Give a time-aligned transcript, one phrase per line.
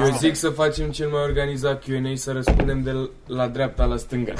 [0.00, 0.16] Eu asta.
[0.16, 4.32] zic să facem cel mai organizat Q&A să răspundem de la dreapta la stânga.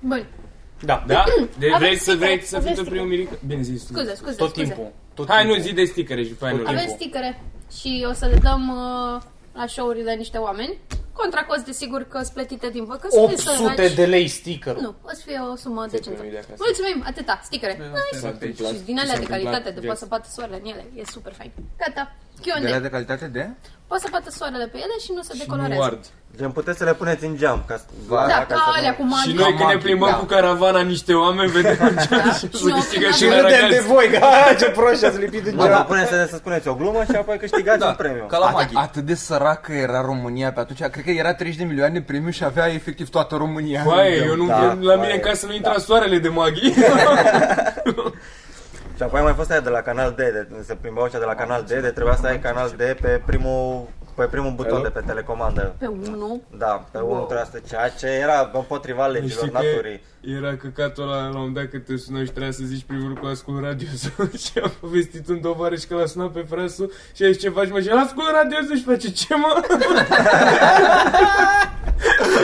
[0.00, 0.26] Bun,
[0.84, 1.04] Da.
[1.06, 1.24] Da?
[1.58, 2.90] De Avem vrei să stickere, vrei să avem fii tu stickere.
[2.90, 3.38] primul mirică?
[3.46, 3.82] Bine zis.
[3.82, 3.92] tu.
[3.92, 4.64] scuze, scuze, Tot scuze.
[4.66, 4.92] timpul.
[5.14, 5.68] Tot Hai nu, timpul.
[5.68, 6.62] zi de stickere și după aia nu.
[6.66, 7.40] Avem stickere
[7.78, 9.22] și o să le dăm uh,
[9.52, 10.78] la show-urile niște oameni.
[11.12, 13.94] Contra cost, desigur, că sunt plătite din vă, că să fie 800 săraci.
[13.94, 14.76] de lei sticker.
[14.76, 16.18] Nu, o să fie o sumă decentă.
[16.18, 16.62] primit de acasă.
[16.66, 17.74] Mulțumim, atâta, stickere.
[18.42, 18.62] Nice.
[18.74, 19.84] Și din alea de calitate, de viață.
[19.86, 20.84] poate să bată soarele în ele.
[20.94, 21.50] E super fain.
[21.78, 22.80] Gata, De la Q&A.
[22.80, 23.50] de calitate de?
[23.90, 25.82] Poate să bată soarele pe ele și nu se Și nu decolorează.
[25.84, 26.02] ard.
[26.38, 27.62] Gen, puteți să le puneți în geam.
[27.66, 29.32] Ca, Da, ca alea cu Și maghi.
[29.42, 30.14] noi când ne plimbăm da.
[30.16, 32.02] cu caravana niște oameni, vedem Da.
[32.02, 33.86] ce Și să noi câștigă când și avem- la Râdem de răgați.
[33.92, 35.84] voi, că a, ce proști ați lipit în Mă, vă geam.
[35.86, 38.24] puneți să, să spuneți o glumă și apoi câștigați un premiu.
[38.26, 38.74] Ca la At- maghi.
[38.76, 40.82] atât de săracă era România pe atunci.
[40.94, 43.82] Cred că era 30 de milioane de premiu și avea efectiv toată România.
[43.84, 45.12] Băi, eu nu Da, da, la mine băi.
[45.14, 46.72] în casă nu intra soarele de maghi.
[49.00, 51.24] Și apoi a mai fost aia de la Canal D, de, se plimbau ăștia de
[51.24, 54.88] la Canal D, de trebuia să ai Canal D pe primul, pe primul buton de
[54.88, 55.74] pe telecomandă.
[55.78, 56.40] Pe unul.
[56.58, 60.02] Da, pe unul trebuia să ceea ce era împotriva legilor Știi că naturii.
[60.20, 63.08] era căcatul ăla la un moment dat că te sună și trebuia să zici primul
[63.08, 63.88] lucru ascult radio
[64.44, 67.70] și a povestit un tovarăș că l-a sunat pe frasul și a zis ce faci
[67.70, 69.60] mă și el ascult radio și face ce mă?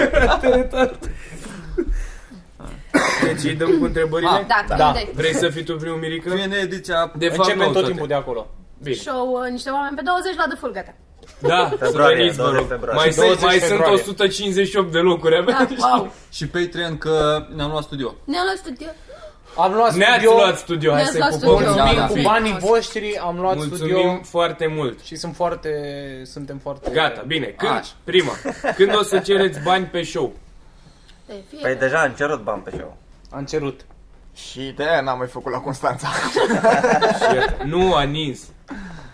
[0.12, 0.98] Era teretat.
[3.24, 4.46] Deci îi dăm cu întrebările?
[4.48, 4.92] Da, Da.
[4.92, 5.08] Q&A.
[5.14, 6.34] Vrei să fii tu primul mirică?
[6.34, 7.12] Vine ediția...
[7.16, 7.88] De fapt, Începem nu, tot toate.
[7.88, 8.46] timpul de acolo.
[8.82, 8.94] Bine.
[8.96, 10.94] Show uh, niște oameni pe 20 la de full, gata.
[11.38, 12.68] Da, să Februarie, veniți, vă 20 rog.
[12.68, 13.00] februarie.
[13.02, 13.94] Mai, sunt, 20 mai sunt februarie.
[13.94, 15.66] 158 de locuri abia.
[15.78, 16.12] Da, wow.
[16.30, 18.14] Și Patreon că ne-am luat studio.
[18.24, 18.86] Ne-am luat studio.
[19.58, 21.56] Am luat Ne-ați studio, luat studio, hai Ne-ați să-i luat pupăm.
[21.56, 21.72] studio.
[21.72, 22.20] mulțumim Da, cu da.
[22.22, 25.00] banii voștri, am luat Mulțumim studio foarte mult.
[25.00, 25.70] și sunt foarte,
[26.24, 26.90] suntem foarte...
[26.92, 27.46] Gata, bine.
[27.46, 27.92] Când, Așa.
[28.04, 28.32] prima,
[28.76, 30.32] când o să cereți bani pe show?
[31.26, 31.58] De fie.
[31.62, 32.96] Păi deja am cerut bani pe show.
[33.30, 33.86] Am cerut.
[34.34, 36.08] Și de aia n-am mai făcut la Constanța.
[37.64, 38.40] Nu, a nins.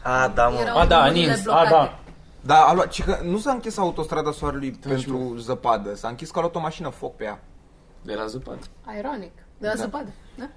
[0.03, 0.59] A, da, mă.
[0.61, 1.69] Erau A, da, drumurile Nins, a, blocate.
[1.71, 1.97] da.
[2.45, 5.95] Da, a luat, ci că nu s-a închis autostrada soarelui pentru zăpadă.
[5.95, 7.41] S-a închis că a luat o mașină foc pe ea.
[8.03, 8.59] De la zăpadă.
[8.99, 9.33] Ironic.
[9.59, 10.09] De la zăpadă.
[10.39, 10.49] Da?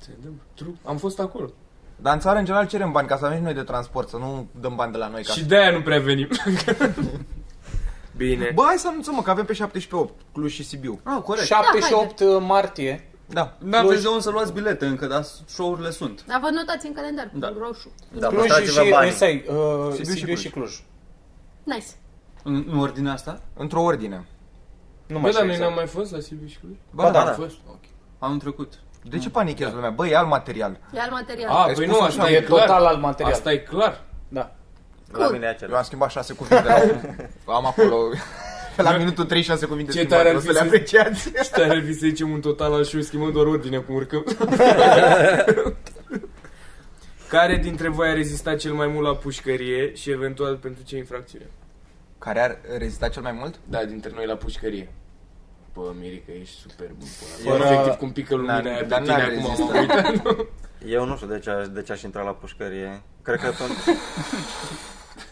[0.00, 1.50] Se dă tru- Am fost acolo.
[1.96, 4.16] Dar în țară, în general, cerem bani ca să avem și noi de transport, să
[4.16, 5.22] nu dăm bani de la noi.
[5.22, 6.28] Ca Și de aia nu prea venim.
[8.18, 8.50] Bine.
[8.54, 11.00] Bă, hai să anunțăm, mă, că avem pe 17 Cluj și Sibiu.
[11.04, 11.46] Ah, corect.
[11.46, 13.10] 7 și 8 martie.
[13.26, 13.56] Da.
[13.58, 16.24] N-aveți de unde să luați bilete încă, dar show-urile sunt.
[16.26, 17.48] Dar vă notați în calendar Da.
[17.48, 17.90] cu roșu.
[18.12, 19.12] Da, Cluj păstrați-vă și, banii.
[19.12, 20.38] stai, uh, Sibiu și Sibiu Cluj.
[20.40, 20.82] și Cluj.
[21.64, 21.86] Nice.
[22.42, 23.40] În, în ordinea asta?
[23.56, 24.26] Într-o ordine.
[25.06, 25.68] Nu Bă, mai dar știu noi exact.
[25.70, 26.76] n-am mai fost la Sibiu și Cluj?
[26.90, 27.22] Bă, Ba da.
[27.24, 27.28] da.
[27.28, 27.56] Am fost.
[27.68, 27.80] Ok.
[28.18, 28.72] Anul trecut.
[29.02, 29.90] De ce panichezi lumea?
[29.90, 30.78] Bă, e alt material.
[30.92, 31.50] E alt material.
[31.50, 32.60] A, Ai păi spus nu, așa, asta e e clar.
[32.60, 33.32] total alt material.
[33.32, 34.04] Asta e clar.
[34.28, 34.56] Da.
[35.12, 35.76] La mine e Eu acela.
[35.76, 36.74] am schimbat 6 cuvinte la
[37.54, 37.96] Am acolo...
[38.76, 41.22] La minutul 36 cuvinte Ce schimbate, tare ar o fi să le să- apreciați.
[41.44, 44.24] Și tare ar fi să zicem un total al show, schimbăm doar ordinea cum urcăm.
[47.28, 51.46] Care dintre voi a rezistat cel mai mult la pușcărie și eventual pentru ce infracțiune?
[52.18, 53.54] Care ar rezista cel mai mult?
[53.64, 54.88] Da, dintre noi la pușcărie.
[55.74, 57.08] Bă, Mirica, ești super bun.
[57.44, 57.56] Până.
[57.56, 59.64] Fără- Efectiv cum pică lumina N-ar- aia pe dar tine n-ar acum rezista.
[59.64, 60.46] m-am uitat.
[60.86, 63.02] Eu nu știu de ce, aș- de ce aș intra la pușcărie.
[63.22, 63.68] Cred că tot...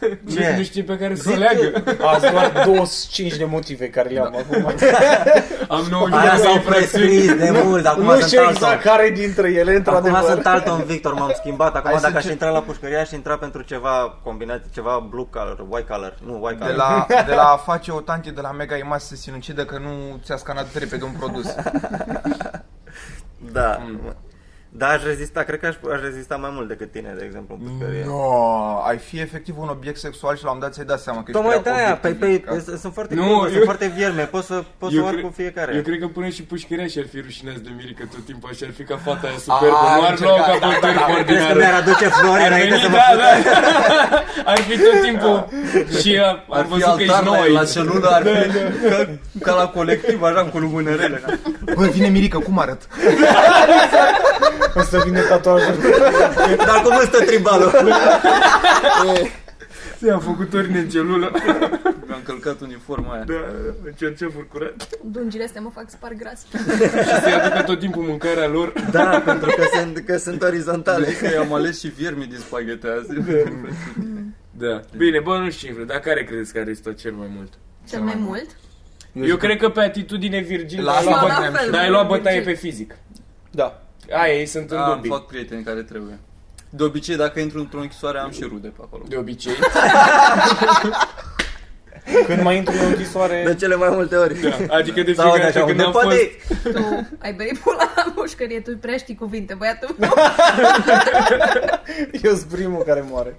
[0.01, 0.55] Nu, Ce?
[0.57, 1.83] nu știi pe care să o leagă.
[2.07, 4.67] Azi doar 25 de motive care le-am acum.
[5.77, 7.07] Am 90 Aia de s-au infracțiuni.
[7.09, 8.55] prescris de mult, acum Nu sunt știu altul.
[8.55, 10.21] exact care dintre ele, Acum într-adevăr.
[10.31, 11.75] sunt Alton Victor, m-am schimbat.
[11.77, 15.07] Acum Hai să dacă aș încep- intra la pușcărie, aș intra pentru ceva combinat, ceva
[15.11, 16.15] blue color, white color.
[16.27, 16.77] Nu, white De color.
[16.77, 19.79] la, de la a face o tanti de la Mega Image să se sinucidă că
[19.79, 21.55] nu ți-a scanat repede un produs.
[23.53, 23.79] Da.
[23.87, 24.17] Mm.
[24.79, 27.61] Da, aș rezista, cred că aș, aș rezista mai mult decât tine, de exemplu, în
[27.67, 28.05] pușcărie.
[28.07, 28.23] No,
[28.91, 31.51] ai fi efectiv un obiect sexual și la un dat ți-ai dat seama că Tocmai
[31.51, 32.65] ești de prea aia, pe, pe, obiectificat.
[32.65, 35.13] pe, sunt foarte Nu, cool, eu- sunt foarte vierme, pot să, pot să Eu urc
[35.13, 35.71] cred- cu fiecare.
[35.75, 38.73] Eu cred că până și pușcărea și-ar fi rușinați de Mirica tot timpul și ar
[38.79, 39.77] fi ca fata aia superbă.
[39.77, 41.59] A, Nu ar lua încercat, ca pe Crezi că ordinară.
[41.59, 43.19] mi-ar aduce flori Ar înainte veni, să mă da, fut?
[43.21, 43.31] da.
[44.53, 45.39] Ar fi tot timpul
[46.01, 47.71] și a, Ar am fi văzut că ești altar nouă la, la aici.
[47.77, 48.99] celulă, ar fi ca,
[49.47, 51.19] ca la colectiv, așa, cu lumânărele.
[51.77, 52.81] Bă, vine Mirica, cum arăt?
[54.77, 55.75] O să vină tatuajul.
[56.57, 57.71] Dar cum stă tribalul?
[59.99, 61.31] Ți-am făcut ordine în celulă.
[62.07, 63.25] Mi-am călcat uniforma aia.
[63.27, 63.35] Da,
[63.85, 64.89] în cercefuri curat.
[65.05, 66.41] Dungile astea mă fac să par gras.
[67.09, 68.73] Și să-i aducă tot timpul mâncarea lor.
[68.91, 71.07] Da, pentru că sunt, că sunt orizontale.
[71.07, 73.09] Adică i-am ales și viermi din spaghete azi.
[74.59, 74.81] Da.
[74.97, 77.53] Bine, bă, nu știu cifre, dar care credeți că a rezistat cel mai mult?
[77.89, 78.47] Cel mai mult?
[79.13, 81.81] Eu cred că pe atitudine virgin, La dar ai la luat la bătaie- fel, dar
[81.83, 82.53] ai luat bătaie virgin.
[82.55, 82.97] pe fizic.
[83.51, 83.86] Da.
[84.11, 85.11] Aia ei sunt în Da, dubii.
[85.11, 86.19] fac prieteni care trebuie.
[86.71, 89.05] De obicei, dacă intru într-o închisoare, am și rude pe acolo.
[89.09, 89.53] De obicei.
[92.27, 93.43] Când mai intru în închisoare...
[93.47, 94.41] De cele mai multe ori.
[94.41, 94.57] Da.
[94.77, 96.05] Adică de Sau fiecare așa, dată când unde am fost...
[96.05, 96.31] poate...
[96.79, 99.97] Tu ai băit pula la mușcărie, tu prea știi cuvinte, băiatul.
[102.23, 103.37] Eu sunt primul care moare.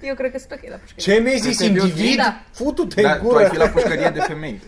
[0.00, 1.14] Eu cred că sunt ok la pușcărie.
[1.14, 1.88] Ce mi-ai zis, Cred că e ok.
[1.88, 2.16] individ?
[2.16, 2.42] Da.
[2.50, 3.62] Futu-te Da, în tu ai fi gură.
[3.64, 4.60] la pușcărie de femei.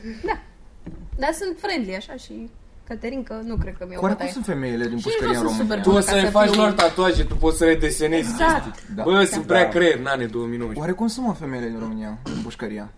[1.17, 2.51] Dar sunt friendly așa și
[2.89, 4.31] Caterinca nu cred că mi-o Oare cum bătaie.
[4.33, 5.83] sunt femeile din Și pușcărie nu în sunt România?
[5.85, 7.75] super Tu o să Ca le să faci fiu- doar tatuaje, tu poți să le
[7.75, 8.65] desenezi Exact.
[8.65, 8.95] chestii.
[8.95, 9.03] Da.
[9.03, 9.69] Bă, sunt prea Da.
[9.69, 10.81] creier, nane 2019.
[10.81, 12.93] Oare cum sunt mă femeile din România în pușcăria?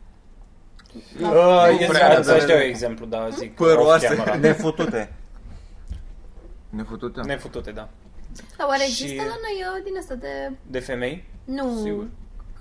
[0.94, 3.54] Uh, Nu e prea, zi- dar- Să-ți dau eu exemplu, da, zic.
[3.54, 4.06] Păroase.
[4.06, 4.36] off camera.
[4.36, 5.12] Nefutute.
[6.70, 7.20] Nefutute?
[7.20, 7.88] Nefutute, da.
[8.58, 10.50] Dar oare Și- există la noi uh, din asta de...
[10.66, 11.24] De femei?
[11.44, 11.78] Nu...
[11.82, 12.06] Sigur.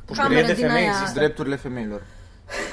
[0.05, 0.89] Pușcărie Cameră de din femei aia...
[0.91, 1.19] există.
[1.19, 2.01] Drepturile femeilor.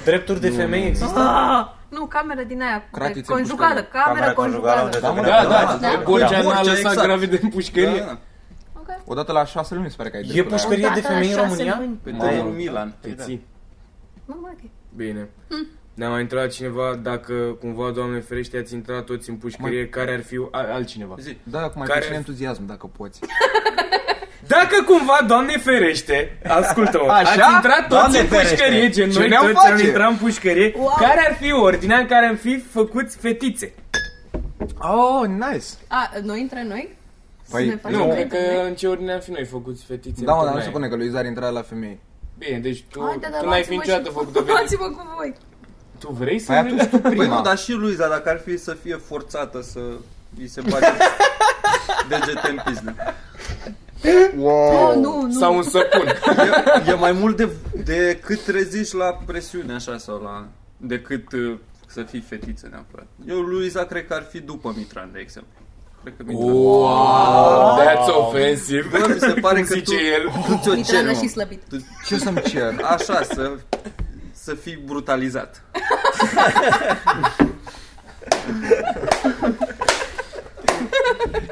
[0.04, 1.18] Drepturi de femei există?
[1.18, 4.02] Ah, nu, cameră din aia de Cratițe conjugală, pușcărie.
[4.04, 4.84] cameră Camera conjugală conjugală.
[4.84, 5.94] unde Da, mă, se Da, vrea- da, da.
[5.96, 6.02] da.
[6.04, 6.36] Borcea Da.
[6.36, 7.02] n-a Borcea, lăsat exact.
[7.06, 7.98] gravid în pușcărie.
[7.98, 8.18] Da, da.
[8.78, 8.88] Ok.
[9.04, 11.00] Odată la șase luni mi se pare că ai E dreptul la- pușcărie de Odată
[11.08, 11.76] la femei în șase România?
[11.78, 11.98] luni.
[12.02, 12.94] Pe Mai- drumul Milan.
[13.00, 13.46] Te ții.
[14.24, 14.70] Mă, mă, ok.
[14.96, 15.28] Bine.
[15.94, 20.22] Ne-a mai întrebat cineva dacă cumva, Doamne ferește, ați intrat toți în pușcărie, care ar
[20.22, 21.14] fi a- altcineva.
[21.18, 21.36] Zi.
[21.42, 23.20] Da, cu mai Care- puțin entuziasm, dacă poți.
[24.46, 27.30] Dacă cumva, Doamne ferește, ascultă-mă, Așa?
[27.30, 28.54] ați intrat toți Doamne în ferește.
[28.54, 29.86] pușcărie, gen Ce noi ne-am toți am face?
[29.86, 30.94] intrat în pușcărie, Wow.
[30.98, 33.72] care ar fi ordinea în care am fi făcuți fetițe?
[34.78, 35.66] Oh, nice!
[35.88, 36.94] A, noi între noi?
[37.50, 38.68] Păi, Să ne facem Nu, noi cred că între noi?
[38.68, 40.24] în ce ordine am fi noi făcuți fetițe?
[40.24, 40.62] Da, mă, în dar nu turnaie?
[40.64, 41.98] se spune că lui Izar intra la femei.
[42.38, 44.52] Bine, deci tu, Haide, dar tu n-ai fi luați-mă niciodată și- făcut o fetiță.
[44.52, 45.34] Luați-mă cu voi.
[45.98, 47.36] Tu vrei să Păi atunci tu Păi prima.
[47.36, 49.80] nu, dar și Luiza, dacă ar fi să fie forțată să
[50.38, 50.86] îi se bage
[52.08, 52.94] degete în pizdă.
[54.40, 55.32] Oh, nu, nu.
[55.38, 56.06] Sau un săpun.
[56.86, 57.48] E, e mai mult de,
[57.84, 60.46] decât reziști la presiune așa sau la...
[60.76, 63.06] decât uh, să fii fetiță neapărat.
[63.28, 65.52] Eu, Luiza, cred că ar fi după Mitran, de exemplu.
[66.02, 66.48] Cred că Mitran.
[66.50, 68.86] Wow, that's offensive.
[68.90, 70.30] Bă, mi se pare Cum că zice tu, el.
[70.46, 71.18] tu ți-o ceri, Mitrană mă.
[71.22, 71.62] și slăbit.
[71.68, 71.76] Tu,
[72.06, 72.74] Ce să-mi cer?
[72.82, 73.52] așa, să,
[74.32, 75.62] să fii brutalizat.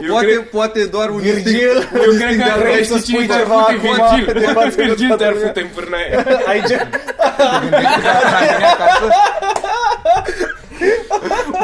[0.01, 2.99] Eu Poate, cred, poate doar un Virgil, instinct- eu cred că vrei vrei să să
[2.99, 4.41] spui cine te-ar ceva fute acum Virgil.
[4.41, 5.47] de față de Virgil toată te-ar lumea?
[5.49, 6.25] fute în pârnaie.
[6.47, 6.91] Ai gen...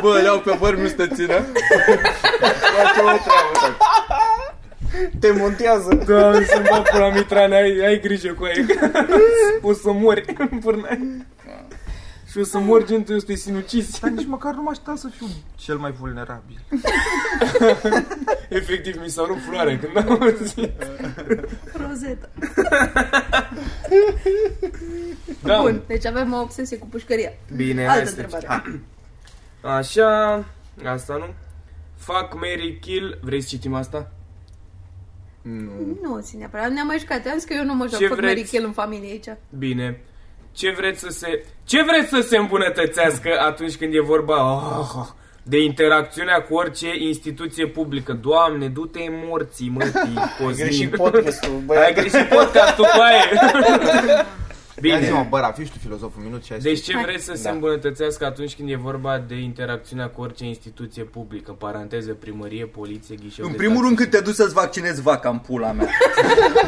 [0.01, 1.45] Bă, le-au pe băr, nu te țină.
[5.21, 5.99] Te montează.
[6.07, 8.65] Doamne, să-mi bag pula Mitran, ai, ai grijă cu aia.
[9.63, 11.27] O să mori în pârnaie.
[12.31, 14.01] Și o să mor gen tu, o să te sinucizi.
[14.01, 16.61] Dar nici măcar nu mă așteptam să fiu cel mai vulnerabil.
[18.49, 20.73] Efectiv, mi s-a rupt floare când am auzit.
[21.73, 22.29] Rozetă.
[25.43, 27.33] Da, Bun, deci avem o obsesie cu pușcăria.
[27.57, 28.81] Bine, hai Altă să întrebare.
[29.63, 30.45] Așa,
[30.85, 31.35] asta nu?
[31.97, 33.19] Fuck, Mary Kill.
[33.23, 34.11] Vrei să citim asta?
[35.43, 35.99] Nu.
[36.03, 36.71] Nu țin neapărat.
[36.71, 37.27] Ne-am mai jucat.
[37.27, 38.35] Am zis că eu nu mă joc Ce Fuck, vreți?
[38.35, 39.29] Mary Kill în familie aici.
[39.59, 40.01] Bine.
[40.53, 41.45] Ce vreți să se...
[41.65, 45.07] Ce vreți să se îmbunătățească atunci când e vorba oh,
[45.43, 48.13] de interacțiunea cu orice instituție publică?
[48.13, 50.65] Doamne, du-te în morții, mătii, Ai Cosmin.
[50.67, 51.93] greșit podcastul, Ai băiat.
[52.01, 53.25] greșit podcastul cu aia.
[54.81, 55.01] Bine.
[55.05, 55.27] Zi-mă, Bine.
[55.31, 57.51] bă, Rafi, tu filozof un minut și ai Deci ce vreți să se Da.
[57.51, 61.53] îmbunătățească atunci când e vorba de interacțiunea cu orice instituție publică?
[61.53, 63.87] Paranteză, primărie, poliție, ghișeu În de primul taxe.
[63.87, 65.89] rând când te duci să-ți vaccinezi vaca în pula mea.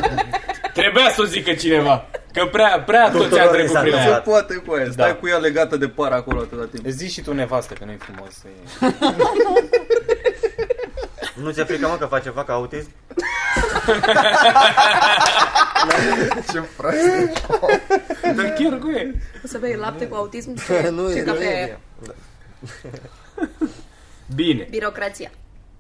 [0.75, 2.07] Trebuia să o zică cineva.
[2.33, 4.07] Că prea, prea tot Tuturor ți-a li trecut s-a prin Se aia.
[4.09, 4.45] întâmplat.
[4.47, 5.15] poate cu aia, stai Da.
[5.15, 6.87] cu ea legată de par acolo atâta timp.
[6.87, 8.47] Zici și tu nevastă că nu-i frumos să
[11.35, 12.89] Nu ți-e frică, mă, că face vaca autism?
[16.53, 17.33] Ce frate.
[18.37, 19.15] Dar chiar cu e.
[19.45, 20.55] O să bei lapte cu autism?
[20.91, 21.65] Nu Ce e, cafea nu e e.
[21.65, 21.79] aia?
[24.35, 24.67] Bine.
[24.71, 25.31] Birocrația.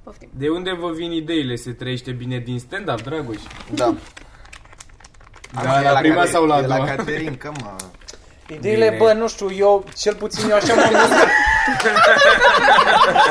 [0.03, 0.29] Poftim.
[0.33, 1.57] De unde vă vin ideile?
[1.57, 3.37] Se trăiește bine din stand-up, Dragoș?
[3.75, 3.95] Da.
[5.63, 6.87] Da, la prima Cate- sau la a e La doua?
[6.87, 7.71] Caterinca, mă.
[8.47, 8.97] Ideile, Bine.
[8.99, 11.27] bă, nu știu, eu, cel puțin eu așa m-am gândit.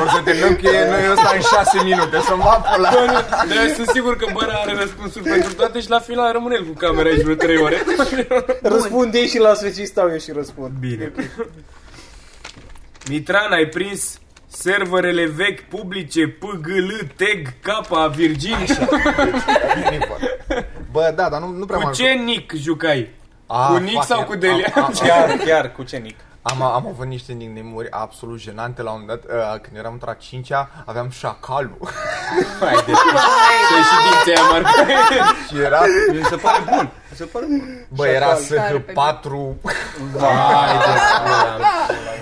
[0.04, 2.90] O să terminăm că e noi ăsta în șase minute, să-mi va pula.
[2.90, 3.12] Bă, nu,
[3.48, 6.64] Dar eu sunt sigur că Băra are răspunsuri pentru toate și la final rămâne el
[6.64, 7.82] cu camera aici vreo 3 ore.
[8.62, 10.72] Răspund ei și la sfecii stau eu și răspund.
[10.80, 11.12] Bine.
[13.08, 17.68] Mitran, ai prins serverele vechi publice PGL, TEG, K,
[18.14, 18.56] Virgin
[20.08, 20.16] Bă,
[20.92, 23.10] da, dar nu, nu prea Cu m-am ce nick jucai?
[23.46, 24.24] Ah, cu Nick fuck, sau ia.
[24.24, 24.66] cu Delia?
[24.66, 25.00] Ah, ah, ah.
[25.00, 26.16] Chiar, chiar, cu ce nic?
[26.42, 30.12] Am, am avut niște nickname-uri absolut jenante la un moment dat, uh, când eram într-a
[30.14, 31.78] cincea, aveam șacalul.
[32.60, 34.70] Hai de Să și din țea, Marco.
[35.48, 35.80] și era,
[36.12, 36.90] Mi se pare bun.
[37.10, 37.86] Mi se pare bun.
[37.88, 39.30] bă, era Tare pe SH4.
[39.62, 41.58] Hai de pula.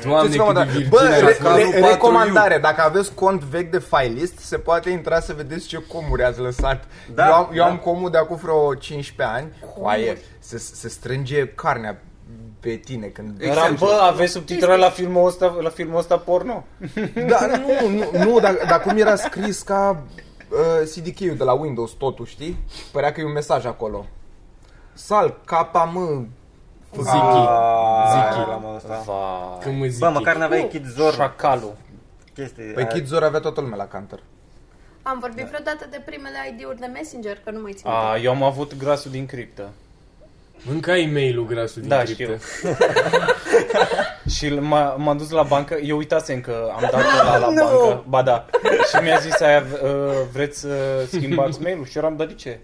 [0.04, 0.62] Doamne, Deci, cât de da.
[0.62, 1.70] virgin Bă, era re, calul.
[1.72, 1.84] re, 4U.
[1.88, 6.38] recomandare, dacă aveți cont vechi de filelist, se poate intra să vedeți ce comuri ați
[6.40, 6.84] lăsat.
[7.14, 7.70] Da, eu am, eu da.
[7.70, 9.52] am comul de acum vreo 15 ani.
[9.76, 12.00] Oaie, se, se strânge carnea
[12.60, 13.40] pe tine când...
[13.42, 16.64] Era, bă, aveți subtitrări la filmul ăsta, la filmul ăsta porno?
[17.26, 20.02] Da, nu, nu, nu dar, dar cum era scris ca
[20.50, 22.56] uh, CDK-ul de la Windows, totul, știi?
[22.92, 24.06] Părea că e un mesaj acolo.
[24.92, 26.26] Sal, KM,
[26.96, 27.08] Ziki.
[27.08, 28.48] Ah, Ziki.
[28.48, 29.02] la modul ăsta.
[29.06, 29.58] Va...
[29.60, 29.98] Când mă zic.
[30.00, 31.76] Bă, măcar n-aveai Kidzor Șacalul.
[32.34, 32.64] chestii.
[32.64, 34.22] Păi aia- Kidzor avea toată lumea la Counter.
[35.02, 37.86] Am vorbit vreodată de primele ID-uri de Messenger, că nu mai țin.
[37.90, 39.68] A, eu am avut grasul din criptă.
[40.72, 42.38] Încă ai e-mail-ul grasul din Da, criptă.
[44.36, 48.22] Și m-a, m-am dus la bancă, eu uitasem că am dat la, la bancă, ba
[48.22, 48.46] da,
[48.88, 49.88] și mi-a zis aia, uh,
[50.32, 50.68] vreți să
[51.06, 51.86] schimbați mail-ul?
[51.86, 52.58] Și eu am dat de ce?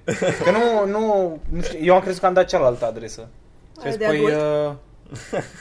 [0.44, 3.28] Că nu, nu, nu știu, eu am crezut că am dat cealaltă adresă.
[3.80, 4.76] Și a zis, Aia de păi, agult?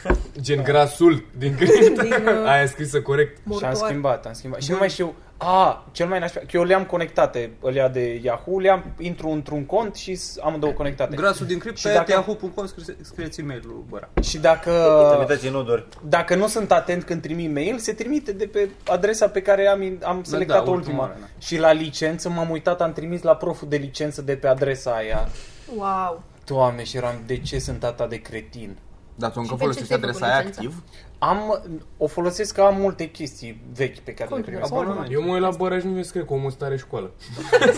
[0.10, 2.02] uh, Gen grasul din criptă.
[2.02, 3.36] Din, uh, Aia e scrisă corect.
[3.38, 3.76] și am mortoar.
[3.90, 4.62] schimbat, am schimbat.
[4.62, 8.60] Și nu mai știu, a, cel mai nașpa, că eu le-am conectate, alea de Yahoo,
[8.60, 11.16] le-am, intru într-un cont și s- am două conectate.
[11.16, 14.10] Grasul din criptă, Și pe dacă- yahoo.com scrie- scrieți e-mail-ul Băra.
[14.22, 14.72] Și dacă,
[15.14, 15.86] Trimite ținuturi.
[16.08, 19.98] dacă nu sunt atent când trimit mail, se trimite de pe adresa pe care am,
[20.04, 20.92] am selectat-o da, ultima.
[20.94, 21.26] ultima oară, da.
[21.46, 25.28] Și la licență m-am uitat, am trimis la proful de licență de pe adresa aia.
[25.76, 26.24] Wow.
[26.46, 28.78] Doamne, și eram, de ce sunt tata de cretin?
[29.16, 30.62] Dar tu încă Și pe ce folosești ți-ai adresa făcut aia licența?
[30.62, 30.84] activ?
[31.20, 31.64] Am,
[31.98, 34.72] o folosesc că am multe chestii vechi pe care Cum le te primesc.
[34.72, 34.82] faci?
[34.82, 35.12] Abonament.
[35.14, 37.12] Eu mă uit la Băra și nu vezi, cred că omul ăsta are școală.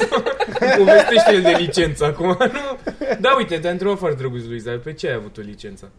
[0.78, 2.28] Povestește el de licență acum.
[2.52, 2.78] Nu.
[3.20, 5.92] Da, uite, te-a întrebat foarte drăguț, Luiza, pe ce ai avut o licență?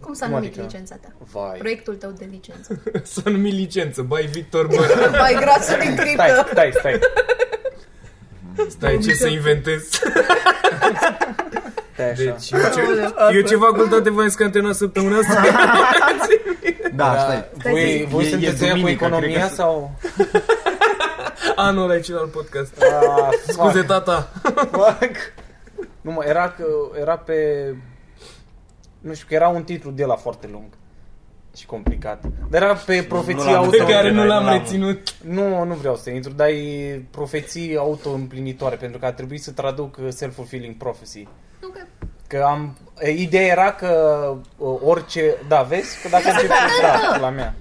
[0.00, 0.64] Cum s-a Cum numit adică?
[0.66, 1.08] licența ta?
[1.32, 1.58] Vai.
[1.58, 2.82] Proiectul tău de licență.
[3.02, 5.10] S-a numit licență, bai Victor Băra.
[5.18, 6.46] Mai grasul din Stai, criptă.
[6.50, 6.98] stai, stai.
[8.68, 9.88] Stai, ce să inventez?
[11.98, 12.22] Stai așa.
[12.22, 15.42] Deci, eu, ce, eu ce facultate voiam să antena săptămâna asta?
[16.94, 17.44] Da, stai.
[17.72, 19.92] voi voi e- e sunteți aia cu duminică, economia cred că- sau?
[21.56, 22.82] Anul ăla e celălalt podcast.
[22.82, 24.28] Ah, Scuze, tata.
[24.70, 25.16] Fuck.
[26.00, 26.64] Nu mă, era, că,
[27.00, 27.34] era pe...
[29.00, 30.64] Nu știu, că era un titlu de la foarte lung
[31.56, 32.22] și complicat.
[32.50, 33.70] Dar era pe profeții l-am auto...
[33.70, 35.14] Pe Uite, care nu nu l-am l-am- reținut.
[35.24, 39.96] Nu, nu vreau să intru, dar e profeții auto-împlinitoare, pentru că a trebuit să traduc
[39.96, 41.26] uh, self-fulfilling prophecy.
[41.64, 41.86] Ok.
[42.26, 42.76] Că am...
[43.00, 43.92] e, Ideea era că
[44.56, 45.34] uh, orice...
[45.48, 46.02] Da, vezi?
[46.02, 46.48] Că dacă încep...
[46.82, 47.54] Da, la mea.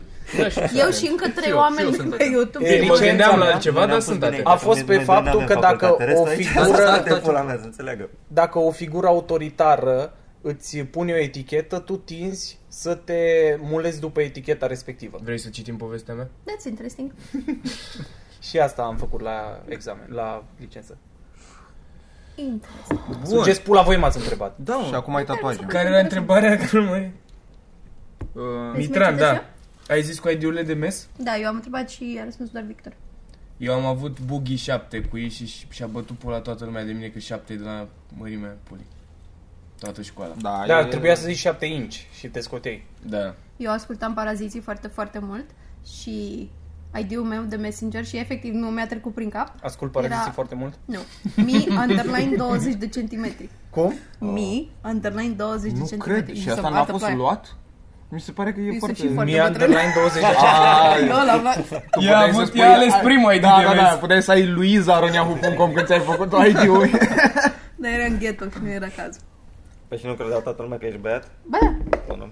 [0.75, 2.31] Eu și încă trei Și eu, oameni și eu sunt pe atent.
[2.33, 2.65] YouTube.
[2.67, 4.47] E, Mă licența gândeam la mea- altceva, Noi dar n-am sunt fost atent.
[4.47, 6.03] A fost pe Noi- noi faptul n-avem că dacă facultate.
[6.03, 8.09] o Restul aici, figură- Asta te pula mea, să înțeleagă.
[8.27, 13.21] Dacă o figură autoritară îți pune o etichetă, tu tinzi să te
[13.61, 15.19] mulezi după eticheta respectivă.
[15.23, 16.27] Vrei să citim povestea mea?
[16.27, 17.11] That's interesting.
[18.49, 20.97] Și asta am făcut la examen, la licență.
[22.37, 23.25] Interesting.
[23.25, 24.57] Sugeți pula, voi m-ați întrebat.
[24.57, 25.59] Da, Și acum ai tatuaje.
[25.67, 26.57] Care era întrebarea?
[26.57, 27.11] Că nu mai...
[28.33, 28.43] Uh,
[28.75, 29.93] Mitran, menționez da.
[29.93, 31.07] Ai zis cu ID-urile de mes?
[31.17, 32.93] Da, eu am întrebat și a răspuns doar Victor.
[33.57, 37.07] Eu am avut buggy 7 cu ei și și-a bătut pula toată lumea de mine
[37.07, 38.85] că 7 e de la mărimea pulii.
[39.79, 40.33] Toată școala.
[40.41, 42.85] Da, Da, e- trebuia să zici 7 inch și te scoteai.
[43.05, 43.35] Da.
[43.57, 45.45] Eu ascultam Paraziții foarte, foarte mult
[46.01, 46.49] și
[46.99, 49.51] ID-ul meu de Messenger și efectiv nu mi-a trecut prin cap.
[49.63, 50.73] Ascult paraziții Era- foarte mult.
[50.85, 50.99] Nu.
[51.35, 53.49] Mi underline 20 de centimetri.
[53.69, 53.93] Cum?
[54.19, 56.13] Mi underline 20 de Nu centimetri.
[56.23, 56.27] cred.
[56.35, 57.17] Mi Și se asta n-a bată fost ploaia.
[57.17, 57.55] luat?
[58.09, 58.95] Mi se pare că e Mi se foarte...
[59.01, 61.57] și foarte Mi underline 20 de Eu l-am luat.
[62.01, 63.81] Ea a puteai să avut, spui- ea a ales prima ID Da, de da, mes.
[63.81, 66.89] da, puteai să ai luiza.ronyahu.com când ți-ai făcut ID-ul.
[67.81, 69.21] Dar era în ghetto și nu era cazul.
[69.87, 71.31] Păi și nu credeau toată lumea că ești băiat?
[71.43, 72.27] Ba da, Sau nu?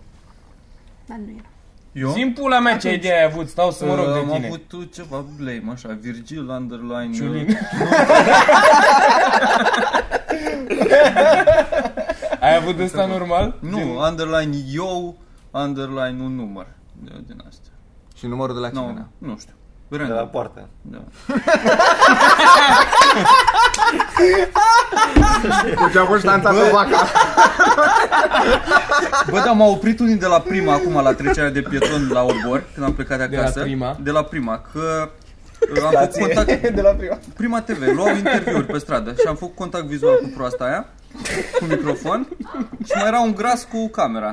[1.05, 1.47] dar nu era.
[1.95, 2.09] Eu?
[2.11, 4.45] Zim pula mea ce idee ai avut, stau să mă rog Uh, de am tine.
[4.47, 7.13] avut uh, ceva blame, așa, Virgil, underline...
[7.13, 7.57] Ciulin.
[12.39, 13.55] Ai avut ăsta normal?
[13.59, 15.15] Nu, underline eu,
[15.51, 16.67] underline un număr.
[17.03, 17.71] De, din astea.
[18.17, 19.07] Și numărul de la Nu, cine?
[19.17, 19.53] nu știu.
[19.97, 20.29] De la Random.
[20.29, 20.67] poartă.
[20.81, 20.97] Da.
[25.75, 27.05] Cu ce a fost danțată vaca.
[29.29, 32.63] Bă, da, m-a oprit unii de la prima acum la trecerea de pietoni la Obor,
[32.73, 33.61] când am plecat de De la acasă.
[33.61, 33.97] prima?
[34.03, 35.09] De la prima, că
[35.75, 36.69] uh, am făcut contact...
[36.75, 37.17] de la prima.
[37.37, 40.85] Prima TV, luau interviuri pe stradă și am făcut contact vizual cu proasta aia,
[41.59, 42.27] cu microfon
[42.85, 44.31] și mai era un gras cu camera.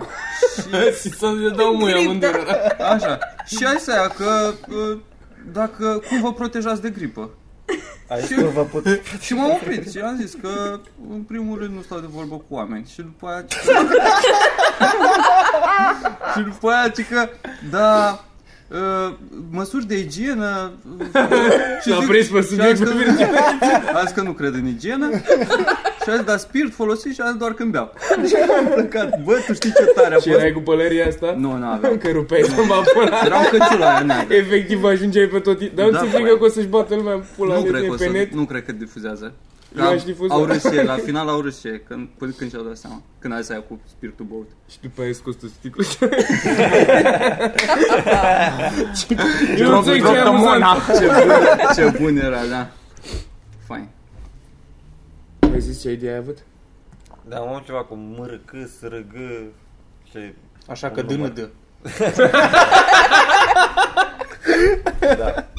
[1.01, 2.43] Și să ne dau muia amândură.
[2.95, 3.19] Așa.
[3.47, 4.99] Și ai să ia că uh,
[5.53, 7.31] dacă cum vă protejați de gripă.
[8.09, 8.87] Ai curvă put.
[9.25, 10.81] Și m-am oprit și am zis că
[11.11, 13.45] în primul rând nu stau de vorbă cu oameni și după aia
[16.37, 17.29] și după aia ci că
[17.71, 18.25] da
[18.73, 19.15] uh,
[19.51, 20.73] măsuri de igienă
[21.83, 24.55] și S-a zic- prins pe și am zis subiectul că, am zis că nu cred
[24.55, 25.11] în igienă
[26.03, 27.93] și a zis, dar spirit folosit și a zis doar când beau
[28.27, 30.39] și am plecat, bă, tu știi ce tare a Și fost?
[30.41, 31.35] erai cu pălăria asta?
[31.39, 33.21] Nu, nu aveam Că rupeai să mă pula.
[33.25, 36.23] Eram căciula aia neagră Efectiv ajungeai pe tot Dar nu Da, ți frate.
[36.23, 38.05] frică că o să-și bată lumea în pula nu de cred, tine că o pe
[38.05, 38.33] să, net?
[38.33, 39.33] nu cred că difuzează.
[39.75, 40.35] Nu aș difuza.
[40.35, 42.77] Au râs și ei, la final au râs și ei, când, până când și-au dat
[42.77, 43.03] seama.
[43.19, 44.51] Când a zis aia cu spiritul băut.
[44.69, 45.85] Și după aia ai scos tu sticlă
[49.59, 50.65] Eu nu înțeleg ce e amuzant
[50.99, 52.71] Ce bun, ce bun era, da.
[53.67, 53.89] Fain.
[55.53, 56.39] Ai zis ce idee ai avut?
[57.29, 59.07] Da, am avut ceva cu mârâc, srâg
[60.11, 60.19] și...
[60.67, 61.49] Așa că dână dă.
[61.85, 62.11] Așa
[65.01, 65.52] că tânăr.